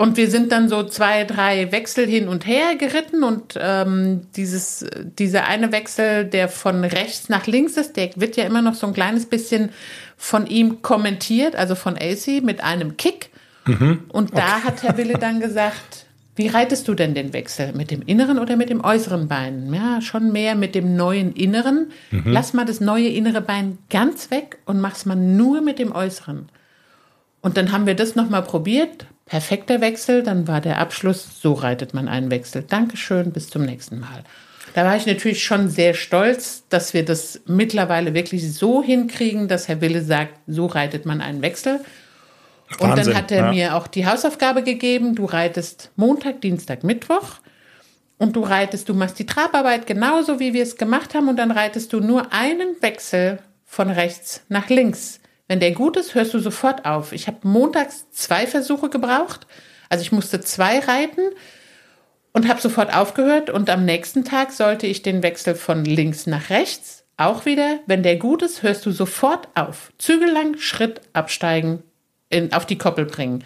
[0.00, 4.86] Und wir sind dann so zwei, drei Wechsel hin und her geritten und ähm, dieses,
[4.96, 8.86] dieser eine Wechsel, der von rechts nach links ist, der wird ja immer noch so
[8.86, 9.68] ein kleines bisschen
[10.16, 13.28] von ihm kommentiert, also von AC mit einem Kick.
[13.66, 14.04] Mhm.
[14.08, 14.64] Und da okay.
[14.64, 17.74] hat Herr Wille dann gesagt, wie reitest du denn den Wechsel?
[17.74, 19.70] Mit dem inneren oder mit dem äußeren Bein?
[19.74, 21.92] Ja, schon mehr mit dem neuen inneren.
[22.10, 22.22] Mhm.
[22.24, 26.48] Lass mal das neue innere Bein ganz weg und mach's mal nur mit dem äußeren.
[27.42, 31.94] Und dann haben wir das nochmal probiert, perfekter Wechsel, dann war der Abschluss, so reitet
[31.94, 32.64] man einen Wechsel.
[32.68, 34.24] Dankeschön, bis zum nächsten Mal.
[34.74, 39.68] Da war ich natürlich schon sehr stolz, dass wir das mittlerweile wirklich so hinkriegen, dass
[39.68, 41.80] Herr Wille sagt, so reitet man einen Wechsel.
[42.80, 43.52] Und Wahnsinn, dann hat er ja.
[43.52, 47.36] mir auch die Hausaufgabe gegeben, du reitest Montag, Dienstag, Mittwoch.
[48.18, 51.28] Und du reitest, du machst die Trabarbeit genauso, wie wir es gemacht haben.
[51.28, 55.19] Und dann reitest du nur einen Wechsel von rechts nach links.
[55.50, 57.10] Wenn der gut ist, hörst du sofort auf.
[57.10, 59.48] Ich habe montags zwei Versuche gebraucht.
[59.88, 61.22] Also ich musste zwei reiten
[62.32, 63.50] und habe sofort aufgehört.
[63.50, 67.80] Und am nächsten Tag sollte ich den Wechsel von links nach rechts auch wieder.
[67.86, 69.90] Wenn der gut ist, hörst du sofort auf.
[69.98, 71.82] Zügellang, Schritt absteigen,
[72.28, 73.42] in, auf die Koppel bringen.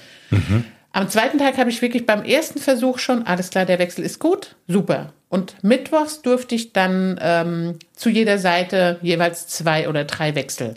[0.92, 4.18] Am zweiten Tag habe ich wirklich beim ersten Versuch schon, alles klar, der Wechsel ist
[4.18, 5.14] gut, super.
[5.30, 10.74] Und mittwochs durfte ich dann ähm, zu jeder Seite jeweils zwei oder drei Wechsel.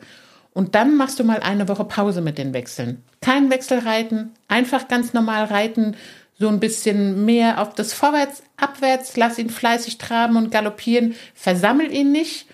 [0.57, 3.03] Und dann machst du mal eine Woche Pause mit den Wechseln.
[3.21, 5.95] Kein Wechsel reiten, einfach ganz normal reiten,
[6.39, 11.93] so ein bisschen mehr auf das Vorwärts, Abwärts, lass ihn fleißig traben und galoppieren, versammel
[11.93, 12.47] ihn nicht.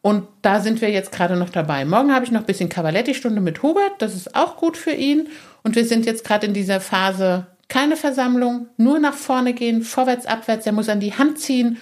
[0.00, 1.84] Und da sind wir jetzt gerade noch dabei.
[1.84, 3.94] Morgen habe ich noch ein bisschen Cavaletti-Stunde mit Hubert.
[3.98, 5.26] Das ist auch gut für ihn.
[5.64, 10.26] Und wir sind jetzt gerade in dieser Phase keine Versammlung, nur nach vorne gehen, vorwärts,
[10.26, 10.66] abwärts.
[10.66, 11.78] Er muss an die Hand ziehen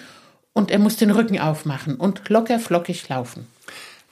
[0.55, 3.52] und er muss den Rücken aufmachen und locker flockig laufen.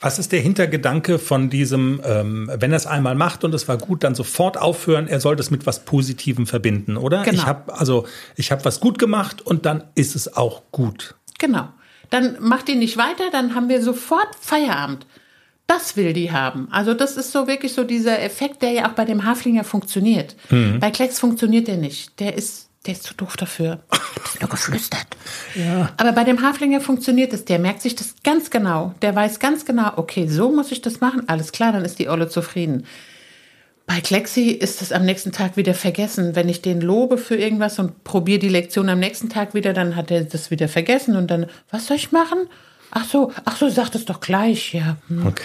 [0.01, 3.77] Was ist der Hintergedanke von diesem, ähm, wenn er es einmal macht und es war
[3.77, 7.21] gut, dann sofort aufhören, er sollte es mit was Positivem verbinden, oder?
[7.23, 7.37] Genau.
[7.37, 11.15] Ich habe also ich habe was gut gemacht und dann ist es auch gut.
[11.37, 11.69] Genau.
[12.09, 15.05] Dann macht ihn nicht weiter, dann haben wir sofort Feierabend.
[15.67, 16.67] Das will die haben.
[16.71, 20.35] Also das ist so wirklich so dieser Effekt, der ja auch bei dem Haflinger funktioniert.
[20.81, 22.19] Bei Klecks funktioniert der nicht.
[22.19, 23.79] Der ist, der ist zu doof dafür.
[23.91, 25.05] Ich hab's nur geflüstert.
[25.97, 27.45] Aber bei dem Haflinger funktioniert es.
[27.45, 28.95] Der merkt sich das ganz genau.
[29.01, 31.27] Der weiß ganz genau, okay, so muss ich das machen.
[31.27, 32.85] Alles klar, dann ist die Olle zufrieden.
[33.85, 36.35] Bei Klexi ist es am nächsten Tag wieder vergessen.
[36.35, 39.95] Wenn ich den lobe für irgendwas und probiere die Lektion am nächsten Tag wieder, dann
[39.95, 42.47] hat er das wieder vergessen und dann, was soll ich machen?
[42.91, 44.97] Ach so, ach so, sag das doch gleich, ja.
[45.07, 45.27] hm.
[45.27, 45.43] Okay.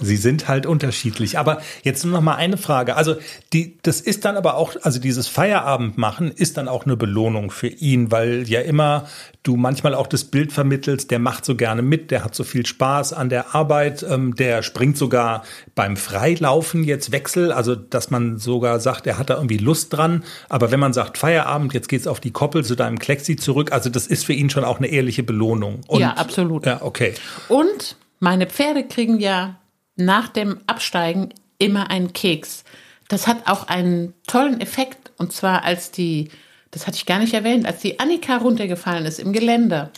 [0.00, 1.38] Sie sind halt unterschiedlich.
[1.38, 2.96] Aber jetzt nur noch mal eine Frage.
[2.96, 3.16] Also
[3.52, 7.50] die, das ist dann aber auch, also dieses Feierabend machen ist dann auch eine Belohnung
[7.50, 9.06] für ihn, weil ja immer
[9.42, 12.66] du manchmal auch das Bild vermittelst, der macht so gerne mit, der hat so viel
[12.66, 15.42] Spaß an der Arbeit, ähm, der springt sogar
[15.74, 20.24] beim Freilaufen jetzt Wechsel, also dass man sogar sagt, er hat da irgendwie Lust dran.
[20.48, 23.88] Aber wenn man sagt Feierabend, jetzt geht's auf die Koppel zu deinem Klexi zurück, also
[23.90, 25.80] das ist für ihn schon auch eine ehrliche Belohnung.
[25.86, 26.66] Und, Ja, absolut.
[26.66, 27.14] Ja, okay.
[27.48, 29.56] Und meine Pferde kriegen ja
[29.96, 32.64] nach dem Absteigen immer einen Keks.
[33.08, 35.12] Das hat auch einen tollen Effekt.
[35.18, 36.30] Und zwar als die,
[36.70, 39.90] das hatte ich gar nicht erwähnt, als die Annika runtergefallen ist im Gelände,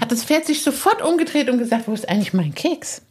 [0.00, 3.02] hat das Pferd sich sofort umgedreht und gesagt, wo ist eigentlich mein Keks?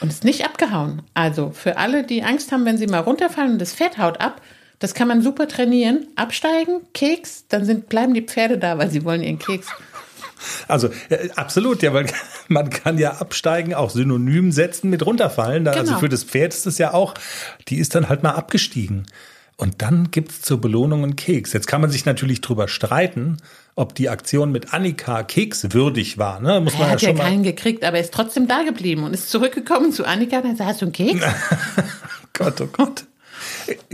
[0.00, 1.02] Und ist nicht abgehauen.
[1.14, 4.40] Also für alle, die Angst haben, wenn sie mal runterfallen und das Pferd haut ab,
[4.78, 6.08] das kann man super trainieren.
[6.16, 9.68] Absteigen, Keks, dann sind, bleiben die Pferde da, weil sie wollen ihren Keks.
[10.68, 12.06] Also äh, absolut, ja, weil
[12.48, 15.64] man kann ja absteigen, auch synonym setzen mit runterfallen.
[15.64, 15.98] Da, Also Genau.
[16.00, 17.14] für das Pferd ist es ja auch,
[17.68, 19.06] die ist dann halt mal abgestiegen.
[19.56, 21.52] Und dann gibt's zur Belohnung einen Keks.
[21.52, 23.36] Jetzt kann man sich natürlich drüber streiten,
[23.76, 26.40] ob die Aktion mit Annika kekswürdig war.
[26.40, 26.60] Ne?
[26.60, 27.22] Muss man Er ja hat ja schon mal.
[27.24, 30.50] keinen gekriegt, aber er ist trotzdem da geblieben und ist zurückgekommen zu Annika und hat
[30.52, 31.20] gesagt, hast du einen Keks?
[32.32, 33.04] Gott, oh Gott.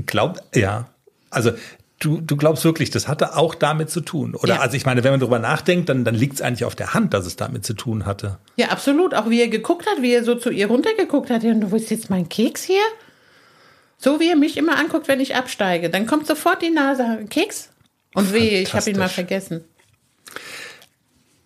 [0.06, 0.88] Glaub, ja.
[1.28, 1.52] Also
[2.00, 4.34] du, du glaubst wirklich, das hatte auch damit zu tun.
[4.34, 4.60] Oder Ja.
[4.60, 7.26] also ich meine, wenn man drüber nachdenkt, dann, dann liegt's eigentlich auf der Hand, dass
[7.26, 8.38] es damit zu tun hatte.
[8.56, 9.14] Ja, absolut.
[9.14, 11.44] Auch wie er geguckt hat, wie er so zu ihr runtergeguckt hat.
[11.44, 12.82] Und du willst jetzt mein Keks hier?
[13.98, 15.90] So wie er mich immer anguckt, wenn ich absteige.
[15.90, 17.26] Dann kommt sofort die Nase.
[17.28, 17.68] Keks?
[18.14, 19.62] Und wehe, ich habe ihn mal vergessen.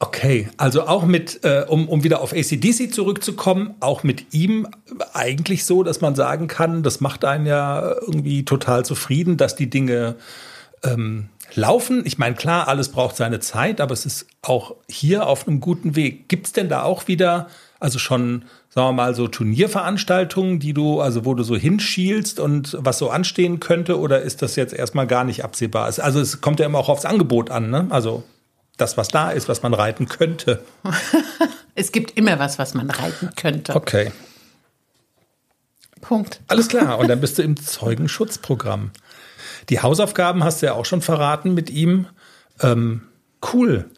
[0.07, 4.69] Okay, also auch mit, äh, um, um wieder auf ACDC zurückzukommen, auch mit ihm
[5.15, 9.71] eigentlich so, dass man sagen kann, das macht einen ja irgendwie total zufrieden, dass die
[9.71, 10.17] Dinge
[10.83, 12.03] ähm, laufen.
[12.05, 15.97] Ich meine, klar, alles braucht seine Zeit, aber es ist auch hier auf einem guten
[15.97, 16.29] Weg.
[16.29, 17.49] Gibt's denn da auch wieder,
[17.81, 22.77] also schon, sagen wir mal, so Turnierveranstaltungen, die du, also wo du so hinschielst und
[22.79, 25.89] was so anstehen könnte, oder ist das jetzt erstmal gar nicht absehbar?
[25.89, 27.87] Es- Also es kommt ja immer auch aufs Angebot an, ne?
[27.89, 28.23] Also
[28.77, 30.65] das, was da ist, was man reiten könnte.
[31.77, 33.75] Es gibt immer was, was man reiten könnte.
[33.75, 34.13] Okay.
[36.01, 36.41] Punkt.
[36.47, 36.99] Alles klar.
[36.99, 38.93] Und dann bist du im Zeugenschutzprogramm.
[39.71, 42.07] Die Hausaufgaben hast du ja auch schon verraten mit ihm.
[42.61, 43.09] Ähm,
[43.53, 43.91] cool.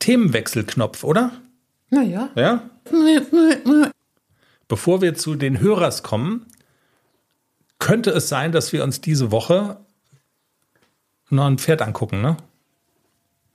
[0.00, 1.32] Themenwechselknopf, oder?
[1.88, 2.28] Naja.
[2.34, 2.68] Ja?
[4.68, 6.46] Bevor wir zu den Hörers kommen,
[7.78, 9.78] könnte es sein, dass wir uns diese Woche
[11.30, 12.36] noch ein Pferd angucken, ne?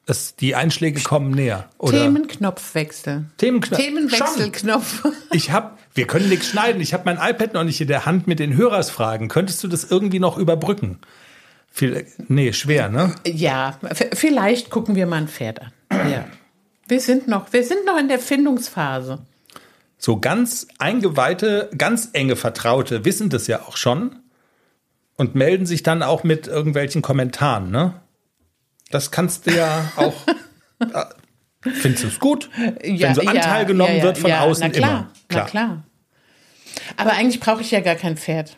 [0.07, 1.69] Es, die Einschläge kommen näher.
[1.77, 1.99] Oder?
[1.99, 3.25] Themenknopfwechsel.
[3.37, 3.79] Themenknopf.
[3.79, 5.07] Themenwechselknopf.
[5.31, 6.81] Ich habe, wir können nichts schneiden.
[6.81, 9.27] Ich habe mein iPad noch nicht in der Hand mit den Hörersfragen.
[9.27, 10.99] Könntest du das irgendwie noch überbrücken?
[11.71, 13.15] Viel, nee, schwer, ne?
[13.25, 13.79] Ja,
[14.13, 15.71] vielleicht gucken wir mal ein Pferd an.
[16.11, 16.25] Ja.
[16.87, 19.19] Wir sind noch, wir sind noch in der Findungsphase.
[19.97, 24.17] So ganz eingeweihte, ganz enge Vertraute wissen das ja auch schon
[25.15, 27.93] und melden sich dann auch mit irgendwelchen Kommentaren, ne?
[28.91, 30.27] Das kannst du ja auch.
[30.79, 31.05] äh,
[31.63, 32.49] Findest du es gut?
[32.83, 35.11] Ja, wenn so Anteil ja, genommen ja, wird von ja, außen na klar, immer.
[35.29, 35.83] Na klar.
[36.97, 38.57] Aber eigentlich brauche ich ja gar kein Pferd.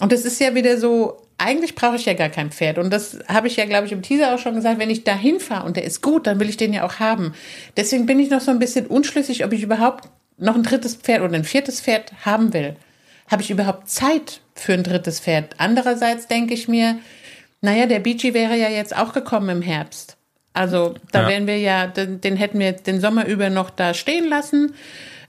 [0.00, 2.78] Und das ist ja wieder so, eigentlich brauche ich ja gar kein Pferd.
[2.78, 5.14] Und das habe ich ja, glaube ich, im Teaser auch schon gesagt, wenn ich da
[5.14, 7.34] hinfahre und der ist gut, dann will ich den ja auch haben.
[7.76, 11.22] Deswegen bin ich noch so ein bisschen unschlüssig, ob ich überhaupt noch ein drittes Pferd
[11.22, 12.76] oder ein viertes Pferd haben will.
[13.30, 15.54] Habe ich überhaupt Zeit für ein drittes Pferd?
[15.58, 16.98] Andererseits denke ich mir,
[17.60, 20.16] naja, der Beachy wäre ja jetzt auch gekommen im Herbst.
[20.52, 21.28] Also da Ja.
[21.28, 24.74] wären wir ja, den, den hätten wir den Sommer über noch da stehen lassen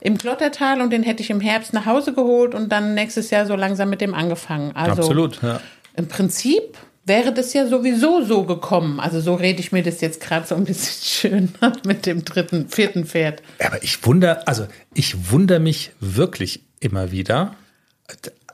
[0.00, 3.46] im Klottertal und den hätte ich im Herbst nach Hause geholt und dann nächstes Jahr
[3.46, 4.74] so langsam mit dem angefangen.
[4.74, 5.60] Also Absolut, ja.
[5.96, 9.00] im Prinzip wäre das ja sowieso so gekommen.
[9.00, 12.68] Also so rede ich mir das jetzt gerade so ein bisschen schön mit dem dritten,
[12.68, 13.42] vierten Pferd.
[13.64, 17.54] Aber ich wundere, also ich wundere mich wirklich immer wieder,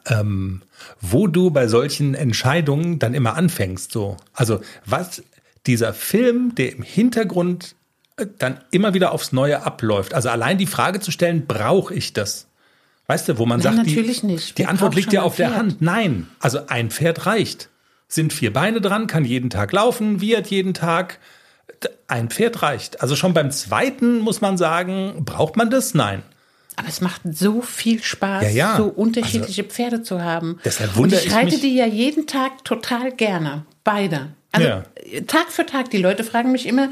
[0.09, 0.63] ähm,
[1.01, 3.93] wo du bei solchen Entscheidungen dann immer anfängst.
[3.93, 5.23] So, also was
[5.67, 7.75] dieser Film, der im Hintergrund
[8.17, 10.15] äh, dann immer wieder aufs Neue abläuft.
[10.15, 12.47] Also allein die Frage zu stellen, brauche ich das?
[13.07, 14.59] Weißt du, wo man Nein, sagt, natürlich die, nicht.
[14.59, 15.55] die Antwort liegt ja auf der?
[15.55, 15.83] Hand.
[15.83, 17.69] Nein, also ein Pferd reicht.
[18.09, 21.19] Sind vier Beine dran, kann jeden Tag laufen, wiehert jeden Tag.
[22.07, 23.03] Ein Pferd reicht.
[23.03, 25.93] Also schon beim zweiten muss man sagen, braucht man das?
[25.93, 26.23] Nein.
[26.77, 28.77] Aber es macht so viel Spaß, Ja, ja.
[28.77, 30.59] so unterschiedliche Pferde zu haben.
[30.65, 33.65] Deshalb Und wundere ich ich reite mich- die ja jeden Tag total gerne.
[33.85, 34.31] Beide.
[34.53, 34.85] Also Ja.
[35.27, 35.91] Tag für Tag.
[35.91, 36.91] Die Leute fragen mich immer,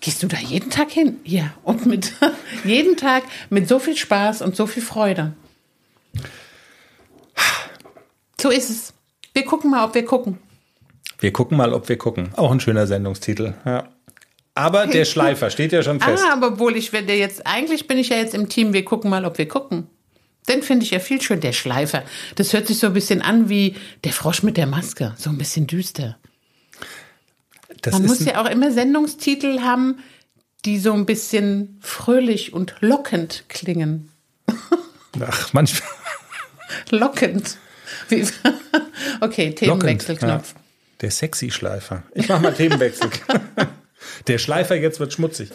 [0.00, 1.16] gehst du da jeden Tag hin?
[1.24, 1.52] Ja.
[1.62, 2.12] Und mit
[2.64, 5.32] jeden Tag mit so viel Spaß und so viel Freude.
[8.40, 8.92] So ist es.
[9.34, 10.38] Wir gucken mal, ob wir gucken.
[11.18, 12.30] Wir gucken mal, ob wir gucken.
[12.36, 13.54] Auch ein schöner Sendungstitel.
[13.64, 13.88] Ja.
[14.54, 16.24] Aber der Schleifer steht ja schon fest.
[16.26, 19.10] Ah, aber obwohl ich werde jetzt, eigentlich bin ich ja jetzt im Team, wir gucken
[19.10, 19.86] mal, ob wir gucken.
[20.48, 22.02] Den finde ich ja viel schön, der Schleifer.
[22.34, 25.14] Das hört sich so ein bisschen an wie der Frosch mit der Maske.
[25.16, 26.18] So ein bisschen düster.
[27.82, 29.98] Das Man muss ja auch immer Sendungstitel haben,
[30.64, 34.10] die so ein bisschen fröhlich und lockend klingen.
[35.20, 35.88] ach, manchmal
[36.90, 37.56] Lockend.
[38.08, 38.26] Wie,
[39.20, 39.54] okay.
[39.54, 40.54] Themenwechselknopf.
[40.54, 40.60] Ja.
[41.00, 42.02] Der sexy Schleifer.
[42.14, 43.10] Ich mach mal Themenwechsel.
[44.26, 45.50] Der Schleifer jetzt wird schmutzig.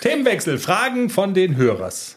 [0.00, 0.58] Themenwechsel.
[0.58, 2.16] Fragen von den Hörers.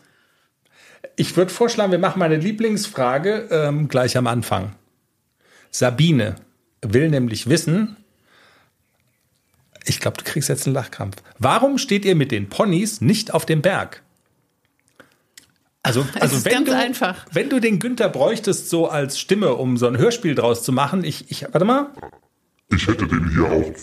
[1.15, 4.75] Ich würde vorschlagen, wir machen meine Lieblingsfrage ähm, gleich am Anfang.
[5.71, 6.35] Sabine
[6.81, 7.97] will nämlich wissen,
[9.85, 11.17] ich glaube, du kriegst jetzt einen Lachkrampf.
[11.39, 14.03] Warum steht ihr mit den Ponys nicht auf dem Berg?
[15.83, 17.25] Also, also ist wenn ganz du, einfach.
[17.31, 21.03] wenn du den Günther bräuchtest so als Stimme, um so ein Hörspiel draus zu machen,
[21.03, 21.91] ich, ich warte mal,
[22.69, 23.73] Ich hätte den hier auch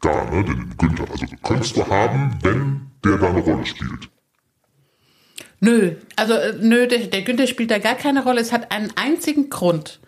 [0.00, 1.10] da, ne, den Günther.
[1.10, 4.08] Also könntest du haben, wenn der da eine Rolle spielt.
[5.60, 8.40] Nö, also äh, nö, der, der Günther spielt da gar keine Rolle.
[8.40, 10.00] Es hat einen einzigen Grund.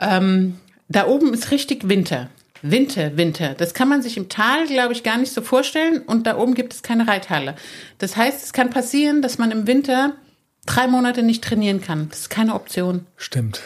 [0.00, 2.30] Ähm, da oben ist richtig Winter.
[2.62, 3.54] Winter, Winter.
[3.54, 6.02] Das kann man sich im Tal, glaube ich, gar nicht so vorstellen.
[6.02, 7.54] Und da oben gibt es keine Reithalle.
[7.98, 10.14] Das heißt, es kann passieren, dass man im Winter
[10.66, 12.08] drei Monate nicht trainieren kann.
[12.10, 13.06] Das ist keine Option.
[13.16, 13.62] stimmt.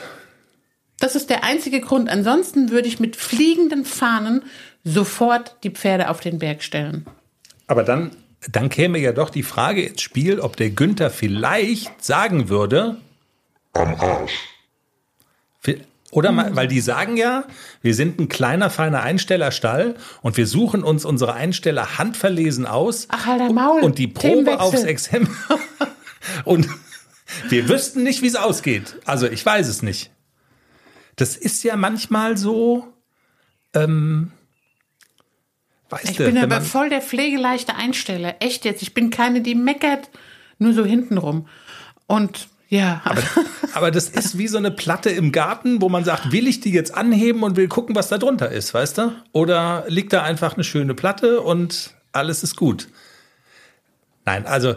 [1.00, 2.08] Das ist der einzige Grund.
[2.08, 4.42] Ansonsten würde ich mit fliegenden Fahnen
[4.84, 7.06] sofort die Pferde auf den Berg stellen.
[7.66, 8.10] Aber dann,
[8.50, 12.98] dann käme ja doch die Frage ins Spiel, ob der Günther vielleicht sagen würde,
[13.72, 14.32] Am Arsch.
[16.10, 17.44] oder mal, weil die sagen ja,
[17.80, 23.08] wir sind ein kleiner, feiner Einstellerstall und wir suchen uns unsere Einsteller handverlesen aus.
[23.08, 23.82] Ach, halt dein Maul.
[23.82, 25.34] Und die Probe aufs Exempel.
[26.44, 26.68] und
[27.48, 29.00] wir wüssten nicht, wie es ausgeht.
[29.06, 30.10] Also ich weiß es nicht.
[31.16, 32.92] Das ist ja manchmal so,
[33.72, 34.32] ähm,
[35.90, 38.36] weißt Ich du, bin aber voll der pflegeleichte Einsteller.
[38.40, 38.82] Echt jetzt.
[38.82, 40.10] Ich bin keine, die meckert,
[40.58, 41.46] nur so hintenrum.
[42.06, 43.02] Und ja,
[43.74, 46.72] aber das ist wie so eine Platte im Garten, wo man sagt, will ich die
[46.72, 49.12] jetzt anheben und will gucken, was da drunter ist, weißt du?
[49.32, 52.88] Oder liegt da einfach eine schöne Platte und alles ist gut?
[54.24, 54.74] Nein, also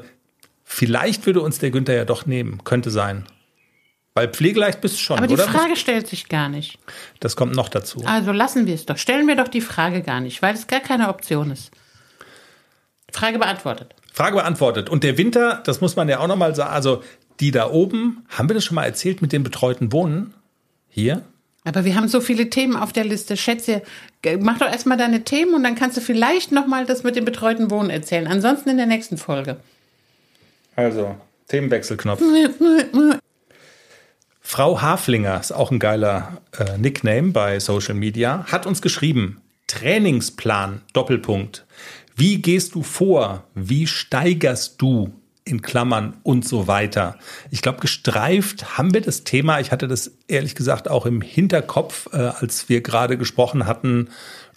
[0.63, 3.25] vielleicht würde uns der Günther ja doch nehmen, könnte sein.
[4.18, 5.43] Weil pflegeleicht bist du schon, aber die oder?
[5.43, 6.80] Frage stellt sich gar nicht.
[7.20, 8.01] Das kommt noch dazu.
[8.03, 8.97] Also lassen wir es doch.
[8.97, 11.70] Stellen wir doch die Frage gar nicht, weil es gar keine Option ist.
[13.13, 13.93] Frage beantwortet.
[14.11, 14.89] Frage beantwortet.
[14.89, 17.03] Und der Winter, das muss man ja auch nochmal sagen, also
[17.39, 20.34] die da oben, haben wir das schon mal erzählt mit dem betreuten Wohnen?
[20.89, 21.22] Hier?
[21.63, 23.38] Aber wir haben so viele Themen auf der Liste.
[23.38, 23.84] Schätze,
[24.39, 27.70] mach doch erstmal deine Themen und dann kannst du vielleicht nochmal das mit dem betreuten
[27.70, 28.26] Wohnen erzählen.
[28.26, 29.57] Ansonsten in der nächsten Folge.
[30.76, 31.18] Also,
[31.49, 32.20] Themenwechselknopf.
[34.49, 40.83] Frau Haflinger ist auch ein geiler äh, Nickname bei Social Media, hat uns geschrieben, Trainingsplan,
[40.93, 41.65] Doppelpunkt.
[42.15, 43.43] Wie gehst du vor?
[43.55, 45.13] Wie steigerst du
[45.47, 47.17] in Klammern und so weiter?
[47.51, 49.59] Ich glaube, gestreift haben wir das Thema.
[49.59, 54.09] Ich hatte das ehrlich gesagt auch im Hinterkopf, äh, als wir gerade gesprochen hatten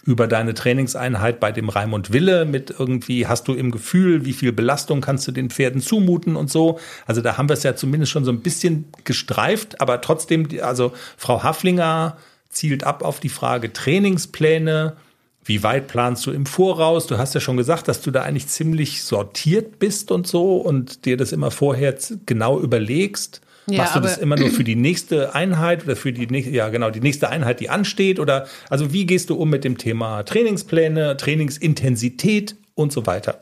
[0.03, 4.51] über deine Trainingseinheit bei dem Raimund Wille mit irgendwie, hast du im Gefühl, wie viel
[4.51, 6.79] Belastung kannst du den Pferden zumuten und so.
[7.05, 10.93] Also da haben wir es ja zumindest schon so ein bisschen gestreift, aber trotzdem, also
[11.17, 12.17] Frau Haflinger
[12.49, 14.97] zielt ab auf die Frage Trainingspläne.
[15.43, 17.07] Wie weit planst du im Voraus?
[17.07, 21.05] Du hast ja schon gesagt, dass du da eigentlich ziemlich sortiert bist und so und
[21.05, 23.41] dir das immer vorher genau überlegst.
[23.67, 26.69] Ja, Machst du das immer nur für die nächste Einheit oder für die nächste, ja
[26.69, 28.19] genau, die nächste Einheit, die ansteht?
[28.19, 33.41] Oder also wie gehst du um mit dem Thema Trainingspläne, Trainingsintensität und so weiter?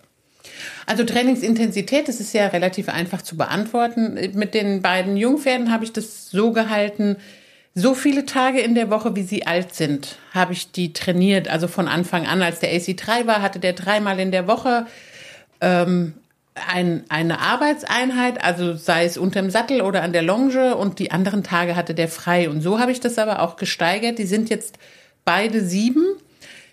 [0.85, 4.17] Also Trainingsintensität, das ist ja relativ einfach zu beantworten.
[4.33, 7.17] Mit den beiden Jungpferden habe ich das so gehalten,
[7.75, 11.47] so viele Tage in der Woche, wie sie alt sind, habe ich die trainiert.
[11.47, 14.85] Also von Anfang an, als der AC3 war, hatte der dreimal in der Woche
[15.61, 16.13] ähm,
[16.67, 21.43] ein, eine Arbeitseinheit, also sei es unterm Sattel oder an der Longe und die anderen
[21.43, 22.49] Tage hatte der frei.
[22.49, 24.17] Und so habe ich das aber auch gesteigert.
[24.19, 24.77] Die sind jetzt
[25.23, 26.03] beide sieben,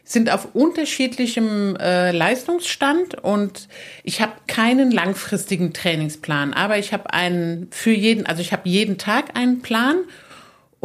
[0.02, 3.68] sind auf unterschiedlichem äh, Leistungsstand und
[4.02, 8.98] ich habe keinen langfristigen Trainingsplan, aber ich habe einen für jeden, also ich habe jeden
[8.98, 9.96] Tag einen Plan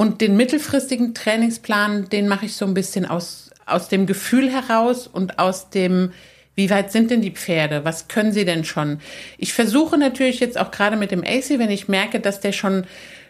[0.02, 5.06] und den mittelfristigen Trainingsplan, den mache ich so ein bisschen aus, aus dem Gefühl heraus
[5.06, 6.12] und aus dem
[6.56, 7.86] wie weit sind denn die Pferde?
[7.86, 9.00] Was können sie denn schon?
[9.38, 12.86] Ich versuche natürlich jetzt auch gerade mit dem AC, wenn ich merke, dass der schon,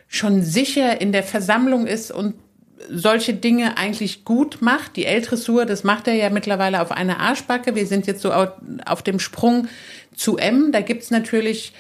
[0.07, 2.36] schon sicher in der Versammlung ist und
[2.89, 4.95] solche Dinge eigentlich gut macht.
[4.95, 7.76] Die L-Dressur, das macht er ja mittlerweile auf einer Arschbacke.
[7.76, 9.67] Wir sind jetzt so auf dem Sprung
[10.15, 10.72] zu M.
[10.72, 11.74] Da gibt's natürlich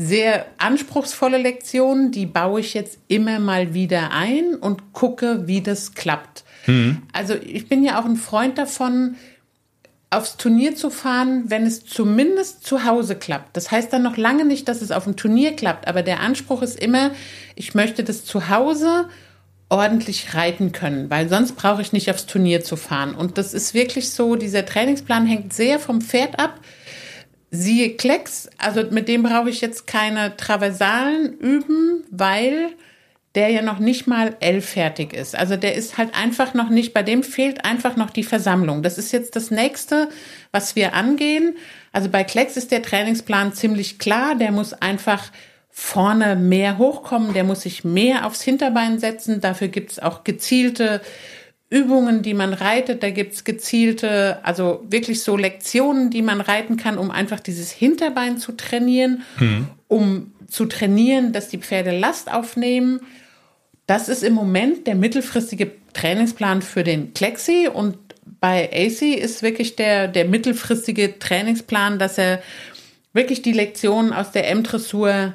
[0.00, 2.12] sehr anspruchsvolle Lektionen.
[2.12, 6.44] Die baue ich jetzt immer mal wieder ein und gucke, wie das klappt.
[6.66, 7.02] Mhm.
[7.12, 9.16] Also ich bin ja auch ein Freund davon,
[10.10, 13.56] aufs Turnier zu fahren, wenn es zumindest zu Hause klappt.
[13.56, 16.62] Das heißt dann noch lange nicht, dass es auf dem Turnier klappt, aber der Anspruch
[16.62, 17.10] ist immer,
[17.56, 19.08] ich möchte das zu Hause
[19.68, 23.14] ordentlich reiten können, weil sonst brauche ich nicht aufs Turnier zu fahren.
[23.14, 26.60] Und das ist wirklich so, dieser Trainingsplan hängt sehr vom Pferd ab.
[27.50, 32.70] Siehe Klecks, also mit dem brauche ich jetzt keine Traversalen üben, weil
[33.34, 35.36] der ja noch nicht mal L fertig ist.
[35.36, 38.82] Also der ist halt einfach noch nicht, bei dem fehlt einfach noch die Versammlung.
[38.82, 40.08] Das ist jetzt das nächste,
[40.50, 41.56] was wir angehen.
[41.92, 44.34] Also bei Klecks ist der Trainingsplan ziemlich klar.
[44.34, 45.30] Der muss einfach
[45.70, 49.40] vorne mehr hochkommen, der muss sich mehr aufs Hinterbein setzen.
[49.40, 51.00] Dafür gibt's auch gezielte
[51.70, 53.02] Übungen, die man reitet.
[53.02, 58.38] Da gibt's gezielte, also wirklich so Lektionen, die man reiten kann, um einfach dieses Hinterbein
[58.38, 59.68] zu trainieren, mhm.
[59.86, 63.00] um zu trainieren, dass die Pferde Last aufnehmen
[63.88, 67.96] das ist im Moment der mittelfristige Trainingsplan für den Klexi und
[68.38, 72.42] bei AC ist wirklich der, der mittelfristige Trainingsplan, dass er
[73.14, 75.32] wirklich die Lektionen aus der M-Dressur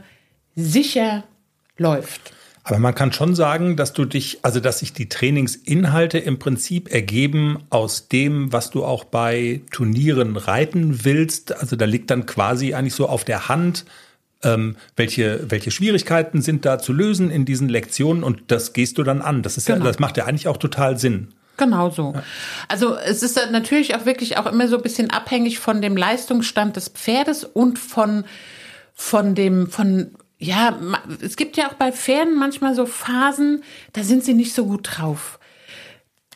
[0.55, 1.23] sicher
[1.77, 2.31] läuft.
[2.65, 6.93] Aber man kann schon sagen, dass du dich, also dass sich die Trainingsinhalte im Prinzip
[6.93, 11.53] ergeben aus dem, was du auch bei Turnieren reiten willst.
[11.59, 13.83] Also da liegt dann quasi eigentlich so auf der Hand,
[14.43, 19.03] ähm, welche, welche Schwierigkeiten sind da zu lösen in diesen Lektionen und das gehst du
[19.03, 19.41] dann an.
[19.41, 19.79] Das ist genau.
[19.79, 21.33] ja, das macht ja eigentlich auch total Sinn.
[21.57, 22.13] Genau so.
[22.15, 22.23] Ja.
[22.67, 26.77] Also es ist natürlich auch wirklich auch immer so ein bisschen abhängig von dem Leistungsstand
[26.77, 28.23] des Pferdes und von,
[28.93, 30.11] von dem, von,
[30.43, 30.77] ja,
[31.21, 33.63] es gibt ja auch bei Pferden manchmal so Phasen,
[33.93, 35.39] da sind sie nicht so gut drauf.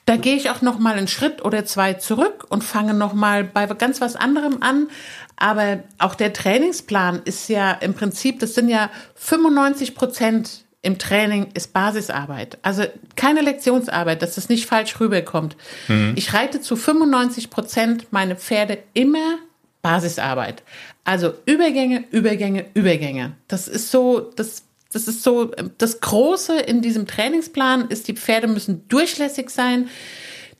[0.05, 3.43] Da gehe ich auch noch mal einen Schritt oder zwei zurück und fange noch mal
[3.43, 4.87] bei ganz was anderem an.
[5.35, 11.49] Aber auch der Trainingsplan ist ja im Prinzip, das sind ja 95 Prozent im Training
[11.53, 12.57] ist Basisarbeit.
[12.61, 12.83] Also
[13.17, 15.57] keine Lektionsarbeit, dass das nicht falsch rüberkommt.
[15.89, 16.13] Mhm.
[16.15, 19.39] Ich reite zu 95 Prozent meine Pferde immer
[19.81, 20.63] Basisarbeit.
[21.03, 23.33] Also Übergänge, Übergänge, Übergänge.
[23.47, 28.47] Das ist so, das, das ist so, das Große in diesem Trainingsplan ist, die Pferde
[28.47, 29.89] müssen durchlässig sein.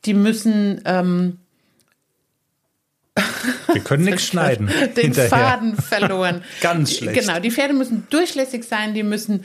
[0.06, 1.40] Die müssen, ähm,
[3.74, 4.68] wir können nichts schneiden.
[4.96, 5.30] Den hinterher.
[5.30, 6.44] Faden verloren.
[6.62, 7.20] Ganz schlecht.
[7.20, 9.44] Genau, die Pferde müssen durchlässig sein, die müssen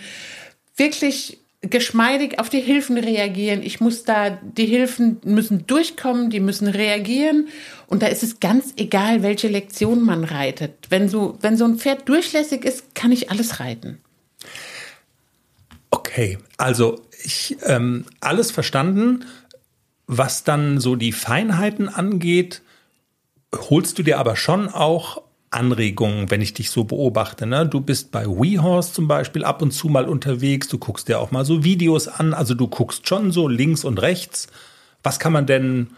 [0.76, 3.62] wirklich geschmeidig auf die Hilfen reagieren.
[3.62, 7.48] Ich muss da, die Hilfen müssen durchkommen, die müssen reagieren.
[7.86, 10.74] Und da ist es ganz egal, welche Lektion man reitet.
[10.90, 13.98] Wenn so, wenn so ein Pferd durchlässig ist, kann ich alles reiten.
[15.90, 19.24] Okay, also ich ähm, alles verstanden.
[20.08, 22.60] Was dann so die Feinheiten angeht,
[23.54, 25.22] holst du dir aber schon auch
[25.52, 27.46] Anregungen, wenn ich dich so beobachte.
[27.46, 27.66] Ne?
[27.66, 31.30] Du bist bei WeHorse zum Beispiel ab und zu mal unterwegs, du guckst dir auch
[31.30, 34.48] mal so Videos an, also du guckst schon so links und rechts.
[35.02, 35.88] Was kann man denn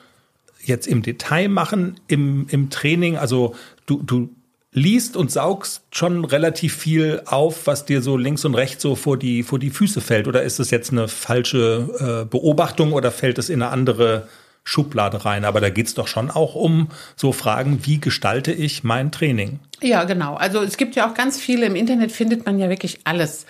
[0.64, 3.16] jetzt im Detail machen im, im Training?
[3.16, 3.54] Also
[3.86, 4.30] du, du
[4.72, 9.16] liest und saugst schon relativ viel auf, was dir so links und rechts so vor
[9.16, 10.26] die, vor die Füße fällt?
[10.26, 14.28] Oder ist das jetzt eine falsche äh, Beobachtung oder fällt es in eine andere
[14.64, 15.44] Schublade rein?
[15.44, 19.60] Aber da geht's doch schon auch um so Fragen, wie gestalte ich mein Training?
[19.82, 20.34] Ja, genau.
[20.34, 23.44] Also es gibt ja auch ganz viele, im Internet findet man ja wirklich alles.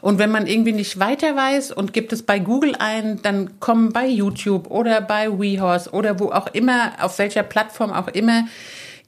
[0.00, 3.92] Und wenn man irgendwie nicht weiter weiß und gibt es bei Google ein, dann kommen
[3.92, 8.46] bei YouTube oder bei WeHorse oder wo auch immer, auf welcher Plattform auch immer,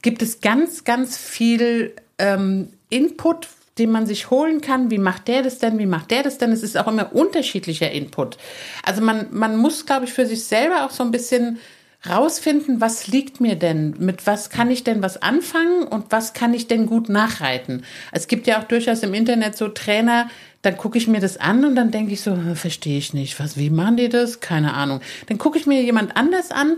[0.01, 3.47] gibt es ganz, ganz viel ähm, Input,
[3.77, 4.91] den man sich holen kann.
[4.91, 5.79] Wie macht der das denn?
[5.79, 6.51] Wie macht der das denn?
[6.51, 8.37] Es ist auch immer unterschiedlicher Input.
[8.83, 11.59] Also man, man muss, glaube ich, für sich selber auch so ein bisschen
[12.07, 13.95] rausfinden, was liegt mir denn?
[13.97, 17.83] Mit was kann ich denn was anfangen und was kann ich denn gut nachreiten?
[18.11, 20.29] Es gibt ja auch durchaus im Internet so Trainer,
[20.63, 23.39] dann gucke ich mir das an und dann denke ich so, verstehe ich nicht.
[23.39, 24.39] Was, wie machen die das?
[24.39, 25.01] Keine Ahnung.
[25.27, 26.77] Dann gucke ich mir jemand anders an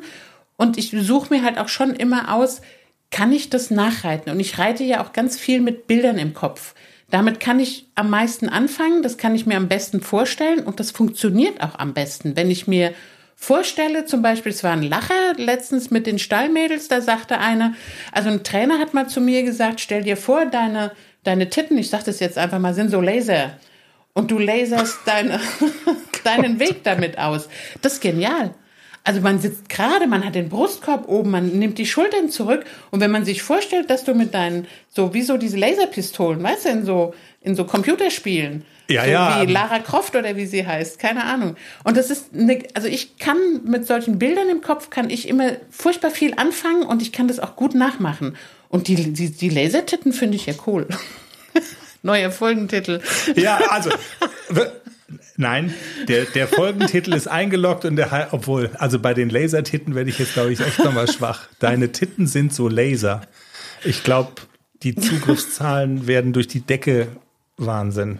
[0.57, 2.61] und ich suche mir halt auch schon immer aus,
[3.11, 4.31] kann ich das nachreiten?
[4.31, 6.73] Und ich reite ja auch ganz viel mit Bildern im Kopf.
[7.09, 10.91] Damit kann ich am meisten anfangen, das kann ich mir am besten vorstellen und das
[10.91, 12.35] funktioniert auch am besten.
[12.35, 12.93] Wenn ich mir
[13.35, 17.75] vorstelle, zum Beispiel, es war ein Lacher letztens mit den Stallmädels, da sagte eine,
[18.11, 20.91] also ein Trainer hat mal zu mir gesagt, stell dir vor, deine,
[21.23, 23.57] deine Titten, ich sage das jetzt einfach mal, sind so Laser.
[24.13, 25.39] Und du laserst deine,
[26.23, 27.49] deinen Weg damit aus.
[27.81, 28.55] Das ist genial.
[29.05, 33.01] Also man sitzt gerade, man hat den Brustkorb oben, man nimmt die Schultern zurück und
[33.01, 36.69] wenn man sich vorstellt, dass du mit deinen, so wie so diese Laserpistolen, weißt du,
[36.69, 39.41] in so, in so Computerspielen, ja, so ja.
[39.41, 41.55] wie Lara Croft oder wie sie heißt, keine Ahnung.
[41.83, 45.51] Und das ist, eine, also ich kann mit solchen Bildern im Kopf, kann ich immer
[45.69, 48.35] furchtbar viel anfangen und ich kann das auch gut nachmachen.
[48.69, 50.87] Und die, die, die Lasertitten finde ich ja cool.
[52.05, 53.01] Neuer Folgentitel.
[53.35, 53.89] Ja, also
[55.37, 55.73] Nein,
[56.07, 60.33] der, der Folgentitel ist eingeloggt und der, obwohl, also bei den Lasertitten werde ich jetzt,
[60.33, 61.47] glaube ich, echt nochmal schwach.
[61.59, 63.21] Deine Titten sind so Laser.
[63.83, 64.33] Ich glaube,
[64.83, 67.07] die Zugriffszahlen werden durch die Decke
[67.57, 68.19] Wahnsinn.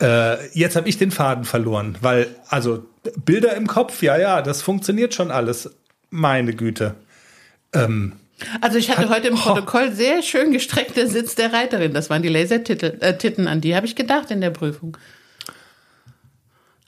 [0.00, 2.86] Äh, jetzt habe ich den Faden verloren, weil, also
[3.24, 5.70] Bilder im Kopf, ja, ja, das funktioniert schon alles.
[6.10, 6.94] Meine Güte.
[7.72, 8.14] Ähm,
[8.60, 9.38] also ich hatte Hat- heute im Oh.
[9.38, 11.94] Protokoll sehr schön gestreckt der Sitz der Reiterin.
[11.94, 14.96] Das waren die Lasertitten, äh, an die habe ich gedacht in der Prüfung.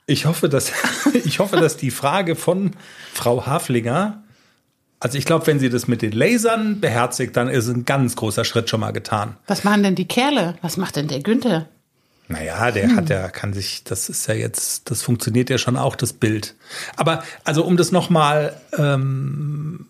[0.05, 0.71] Ich hoffe, dass,
[1.23, 2.71] ich hoffe, dass die Frage von
[3.13, 4.23] Frau Haflinger,
[4.99, 8.43] also ich glaube, wenn sie das mit den Lasern beherzigt, dann ist ein ganz großer
[8.43, 9.37] Schritt schon mal getan.
[9.47, 10.55] Was machen denn die Kerle?
[10.61, 11.67] Was macht denn der Günther?
[12.27, 15.95] Naja, der hat ja, kann sich, das ist ja jetzt, das funktioniert ja schon auch,
[15.95, 16.53] das Bild.
[16.95, 19.87] Aber also um das nochmal ähm,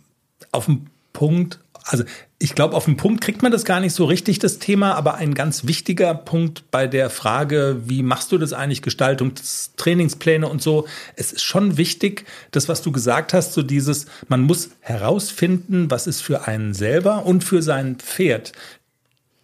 [0.54, 0.88] auf den
[1.20, 2.06] Punkt, also
[2.38, 5.16] ich glaube, auf den Punkt kriegt man das gar nicht so richtig, das Thema, aber
[5.16, 9.34] ein ganz wichtiger Punkt bei der Frage, wie machst du das eigentlich, Gestaltung,
[9.76, 14.44] Trainingspläne und so, es ist schon wichtig, das, was du gesagt hast, so dieses, man
[14.44, 18.54] muss herausfinden, was ist für einen selber und für sein Pferd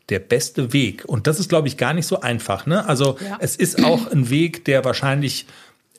[0.08, 1.04] der beste Weg.
[1.06, 2.68] Und das ist, glaube ich, gar nicht so einfach.
[2.68, 2.88] Ne?
[2.88, 3.38] Also Ja.
[3.42, 5.46] es ist auch ein Weg, der wahrscheinlich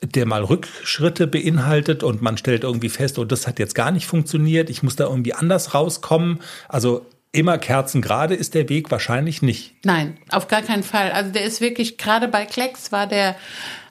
[0.03, 4.07] der mal Rückschritte beinhaltet und man stellt irgendwie fest, oh, das hat jetzt gar nicht
[4.07, 6.40] funktioniert, ich muss da irgendwie anders rauskommen.
[6.68, 9.74] Also immer kerzengerade ist der Weg wahrscheinlich nicht.
[9.84, 11.12] Nein, auf gar keinen Fall.
[11.12, 13.36] Also der ist wirklich, gerade bei Klecks war der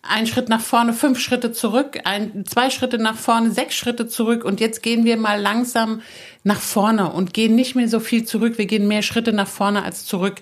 [0.08, 4.43] ein Schritt nach vorne, fünf Schritte zurück, ein, zwei Schritte nach vorne, sechs Schritte zurück
[4.43, 6.01] und jetzt gehen wir mal langsam
[6.46, 8.58] nach vorne und gehen nicht mehr so viel zurück.
[8.58, 10.36] Wir gehen mehr Schritte nach vorne als zurück.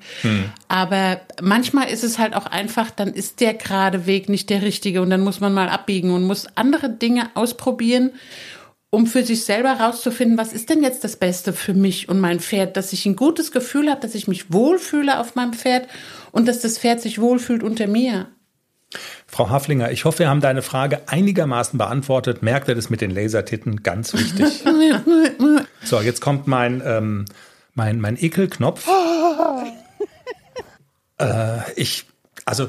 [0.68, 5.02] Aber manchmal ist es halt auch einfach, dann ist der gerade Weg nicht der richtige
[5.02, 8.12] und dann muss man mal abbiegen und muss andere Dinge ausprobieren
[8.90, 12.40] um für sich selber herauszufinden, was ist denn jetzt das Beste für mich und mein
[12.40, 15.88] Pferd, dass ich ein gutes Gefühl habe, dass ich mich wohlfühle auf meinem Pferd
[16.32, 18.28] und dass das Pferd sich wohlfühlt unter mir.
[19.26, 22.44] Frau Haflinger, ich hoffe, wir haben deine Frage einigermaßen beantwortet.
[22.44, 23.82] Merkt ihr das mit den Lasertitten?
[23.82, 24.64] Ganz wichtig.
[25.84, 27.26] so, jetzt kommt mein, ähm,
[27.74, 28.88] mein, mein Ekelknopf.
[31.20, 32.06] äh, ich,
[32.46, 32.68] also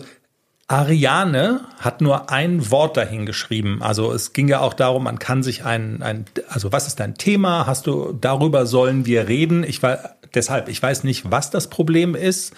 [0.67, 3.83] Ariane hat nur ein Wort dahin geschrieben.
[3.83, 7.17] Also es ging ja auch darum, man kann sich ein, ein also was ist dein
[7.17, 7.67] Thema?
[7.67, 9.63] Hast du, darüber sollen wir reden?
[9.63, 12.55] Ich war, deshalb, ich weiß nicht, was das Problem ist.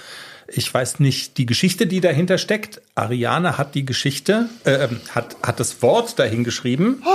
[0.48, 2.80] Ich weiß nicht die Geschichte, die dahinter steckt.
[2.94, 7.02] Ariane hat die Geschichte, äh, hat, hat das Wort dahin geschrieben.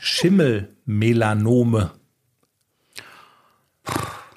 [0.00, 1.92] Schimmelmelanome.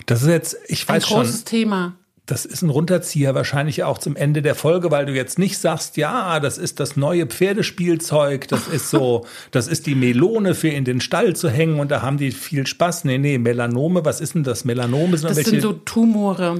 [0.05, 1.17] Das ist jetzt, ich Ein weiß schon.
[1.17, 1.95] großes Thema.
[2.25, 5.97] Das ist ein Runterzieher wahrscheinlich auch zum Ende der Folge, weil du jetzt nicht sagst,
[5.97, 10.85] ja, das ist das neue Pferdespielzeug, das ist so, das ist die Melone für in
[10.85, 13.03] den Stall zu hängen und da haben die viel Spaß.
[13.03, 14.63] Nee, nee, Melanome, was ist denn das?
[14.63, 15.49] Melanome sind Das welche.
[15.49, 16.59] sind so Tumore.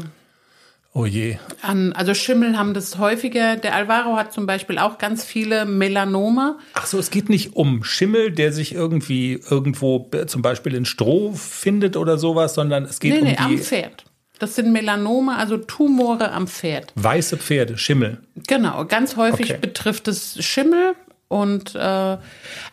[0.96, 1.38] Oh je.
[1.64, 3.56] An, also Schimmel haben das häufiger.
[3.56, 6.58] Der Alvaro hat zum Beispiel auch ganz viele Melanome.
[6.74, 11.34] Ach so, es geht nicht um Schimmel, der sich irgendwie irgendwo zum Beispiel in Stroh
[11.34, 14.06] findet oder sowas, sondern es geht Nee, um nee, am Pferd.
[14.38, 16.92] Das sind Melanome, also Tumore am Pferd.
[16.96, 18.20] weiße Pferde, Schimmel.
[18.48, 19.60] Genau, ganz häufig Okay.
[19.62, 20.94] betrifft es Schimmel.
[21.28, 22.18] Und äh,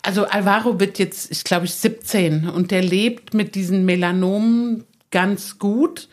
[0.03, 5.59] also Alvaro wird jetzt, ich glaube ich, 17 und der lebt mit diesen Melanomen ganz
[5.59, 6.09] gut.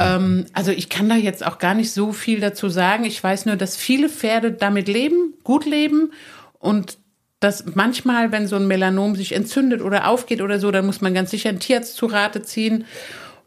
[0.00, 3.04] Ähm, also ich kann da jetzt auch gar nicht so viel dazu sagen.
[3.04, 6.12] Ich weiß nur, dass viele Pferde damit leben, gut leben
[6.58, 6.98] und
[7.38, 11.14] dass manchmal, wenn so ein Melanom sich entzündet oder aufgeht oder so, dann muss man
[11.14, 12.84] ganz sicher einen Tierarzt zu Rate ziehen.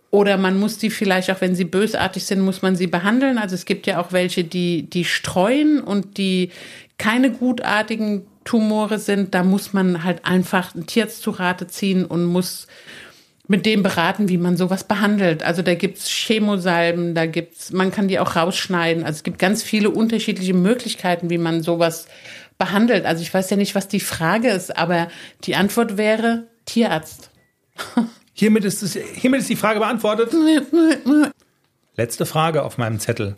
[0.10, 3.38] Oder man muss die vielleicht, auch wenn sie bösartig sind, muss man sie behandeln.
[3.40, 6.52] Also es gibt ja auch welche, die, die streuen und die
[7.00, 9.34] keine gutartigen Tumore sind.
[9.34, 12.68] Da muss man halt einfach einen Tierarzt zu Rate ziehen und muss
[13.48, 15.44] mit dem beraten, wie man sowas behandelt.
[15.44, 19.04] Also da gibt's Chemosalben, da gibt's, man kann die auch rausschneiden.
[19.04, 22.08] Also es gibt ganz viele unterschiedliche Möglichkeiten, wie man sowas
[22.58, 23.06] behandelt.
[23.06, 25.10] Also ich weiß ja nicht, was die Frage ist, aber
[25.44, 27.32] die Antwort wäre Tierarzt.
[28.34, 30.34] Hiermit ist, es, hiermit ist die Frage beantwortet.
[31.96, 33.36] Letzte Frage auf meinem Zettel.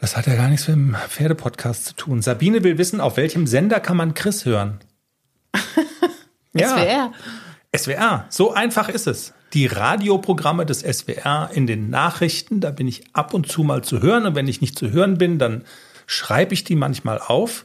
[0.00, 2.20] Das hat ja gar nichts mit dem Pferdepodcast zu tun.
[2.20, 4.80] Sabine will wissen, auf welchem Sender kann man Chris hören?
[6.56, 7.12] SWR.
[7.76, 9.34] SWR, so einfach ist es.
[9.52, 14.02] Die Radioprogramme des SWR in den Nachrichten, da bin ich ab und zu mal zu
[14.02, 14.26] hören.
[14.26, 15.64] Und wenn ich nicht zu hören bin, dann
[16.06, 17.64] schreibe ich die manchmal auf.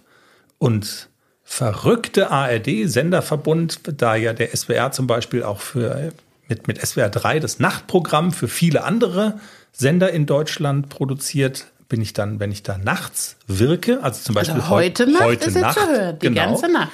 [0.59, 1.09] Und
[1.43, 6.13] verrückte ARD-Senderverbund, da ja der SWR zum Beispiel auch für,
[6.47, 9.39] mit, mit SWR 3 das Nachtprogramm für viele andere
[9.73, 14.55] Sender in Deutschland produziert, bin ich dann, wenn ich da nachts wirke, also zum Beispiel
[14.55, 16.91] Also heute Nacht heute ist jetzt zu hören, die genau, ganze Nacht.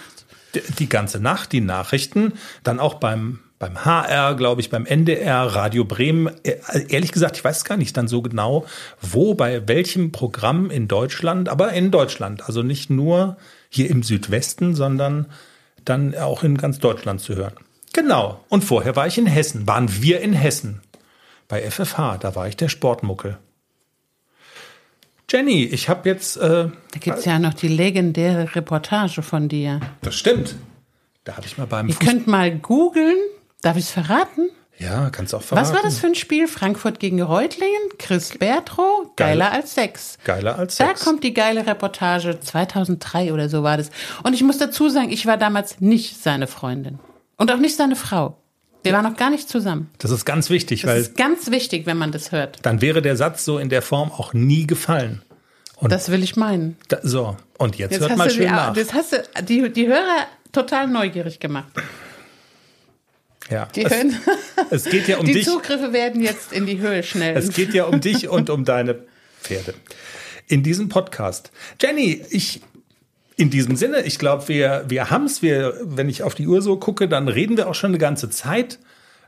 [0.79, 2.33] Die- ganze Nacht, die Nachrichten,
[2.63, 6.27] dann auch beim, beim HR, glaube ich, beim NDR, Radio Bremen.
[6.43, 6.55] Äh,
[6.89, 8.65] Ehrlich gesagt, ich weiß gar nicht dann so genau,
[9.01, 13.37] wo, bei welchem Programm in Deutschland, aber in Deutschland, also nicht nur
[13.69, 15.27] hier im Südwesten, sondern
[15.85, 17.53] dann auch in ganz Deutschland zu hören.
[17.93, 18.43] Genau.
[18.49, 20.81] Und vorher war ich in Hessen, waren wir in Hessen.
[21.47, 23.37] Bei FFH, da war ich der Sportmuckel.
[25.29, 29.79] Jenny, ich habe jetzt, äh, Da gibt's ja noch die legendäre Reportage von dir.
[30.01, 30.55] das stimmt,
[31.23, 33.17] da habe ich mal beim Ihr Fuß könnt mal googeln.
[33.61, 34.49] Darf ich's verraten?
[34.79, 35.67] Ja, kannst auch verraten.
[35.67, 36.47] Was war das für ein Spiel?
[36.47, 37.81] Frankfurt gegen Reutlingen?
[37.97, 39.11] Chris Bertro?
[39.17, 39.59] Geiler Geil.
[39.61, 40.17] als Sex.
[40.23, 41.03] Geiler als Da Sex.
[41.03, 42.39] kommt die geile Reportage.
[42.39, 43.89] 2003 oder so war das.
[44.23, 46.97] Und ich muss dazu sagen, ich war damals nicht seine Freundin.
[47.35, 48.37] Und auch nicht seine Frau.
[48.83, 49.89] Wir waren noch gar nicht zusammen.
[49.97, 52.59] Das ist ganz wichtig, Das weil ist ganz wichtig, wenn man das hört.
[52.65, 55.21] dann wäre der Satz so in der Form auch nie gefallen.
[55.75, 56.77] Und Das will ich meinen.
[56.89, 58.75] da, so, und jetzt, Jetzt hört mal schön die, nach.
[58.75, 61.71] jetzt hast du die, die Hörer total neugierig gemacht.
[63.49, 63.65] Ja.
[63.75, 64.15] Die, es, hören,
[64.69, 65.45] es geht ja um die dich.
[65.45, 67.35] Zugriffe werden jetzt in die Höhe schnell.
[67.37, 69.03] Es geht ja um dich und um deine
[69.41, 69.73] Pferde.
[70.47, 71.51] In diesem Podcast.
[71.81, 72.61] Jenny, ich
[73.39, 75.41] in diesem Sinne, ich glaube, wir, wir haben es.
[75.41, 78.29] Wir, wenn ich auf die Uhr so gucke, dann reden wir auch schon eine ganze
[78.29, 78.79] Zeit.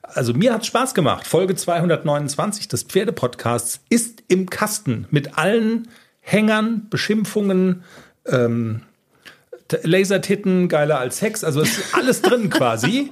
[0.02, 1.26] Also mir hat Spaß gemacht.
[1.26, 5.88] Folge 229 des Pferdepodcasts ist im Kasten mit allen
[6.20, 7.84] Hängern, Beschimpfungen,
[8.26, 8.82] ähm,
[9.84, 11.46] Lasertitten, geiler als Sex.
[11.46, 13.12] Also es ist alles drin quasi.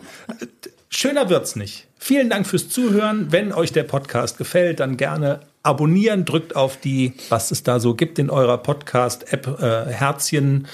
[0.89, 1.88] Schöner wird's nicht.
[1.97, 3.32] Vielen Dank fürs Zuhören.
[3.32, 7.95] Wenn euch der Podcast gefällt, dann gerne abonnieren, drückt auf die, was es da so
[7.95, 10.68] gibt in eurer Podcast-App, äh, Herzchen,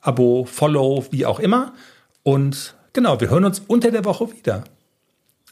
[0.00, 1.74] Abo, Follow, wie auch immer.
[2.22, 4.64] Und genau, wir hören uns unter der Woche wieder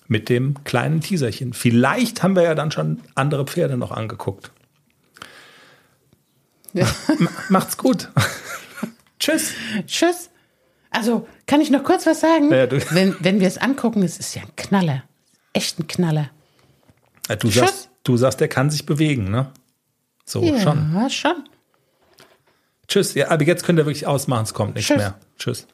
[0.09, 1.53] mit dem kleinen Teaserchen.
[1.53, 4.53] Vielleicht haben wir ja dann schon andere Pferde noch angeguckt.
[6.72, 6.87] Ja.
[7.49, 8.11] Macht's gut.
[9.18, 9.53] Tschüss.
[9.87, 10.30] Tschüss.
[10.91, 12.53] Also, kann ich noch kurz was sagen?
[12.53, 15.03] Ja, wenn wenn wir es angucken, es ist ja ein Knaller.
[15.53, 16.30] Echt ein Knaller.
[17.28, 17.61] Ja, Du Tschüss.
[17.61, 19.50] sagst, du sagst, der kann sich bewegen, ne?
[20.24, 21.11] So, Ja, schon.
[21.11, 21.44] schon.
[22.88, 23.14] Tschüss.
[23.14, 24.98] Ja, aber jetzt könnt ihr wirklich ausmachen, es kommt nichts Tschüss.
[24.98, 25.14] mehr.
[25.38, 25.66] Tschüss.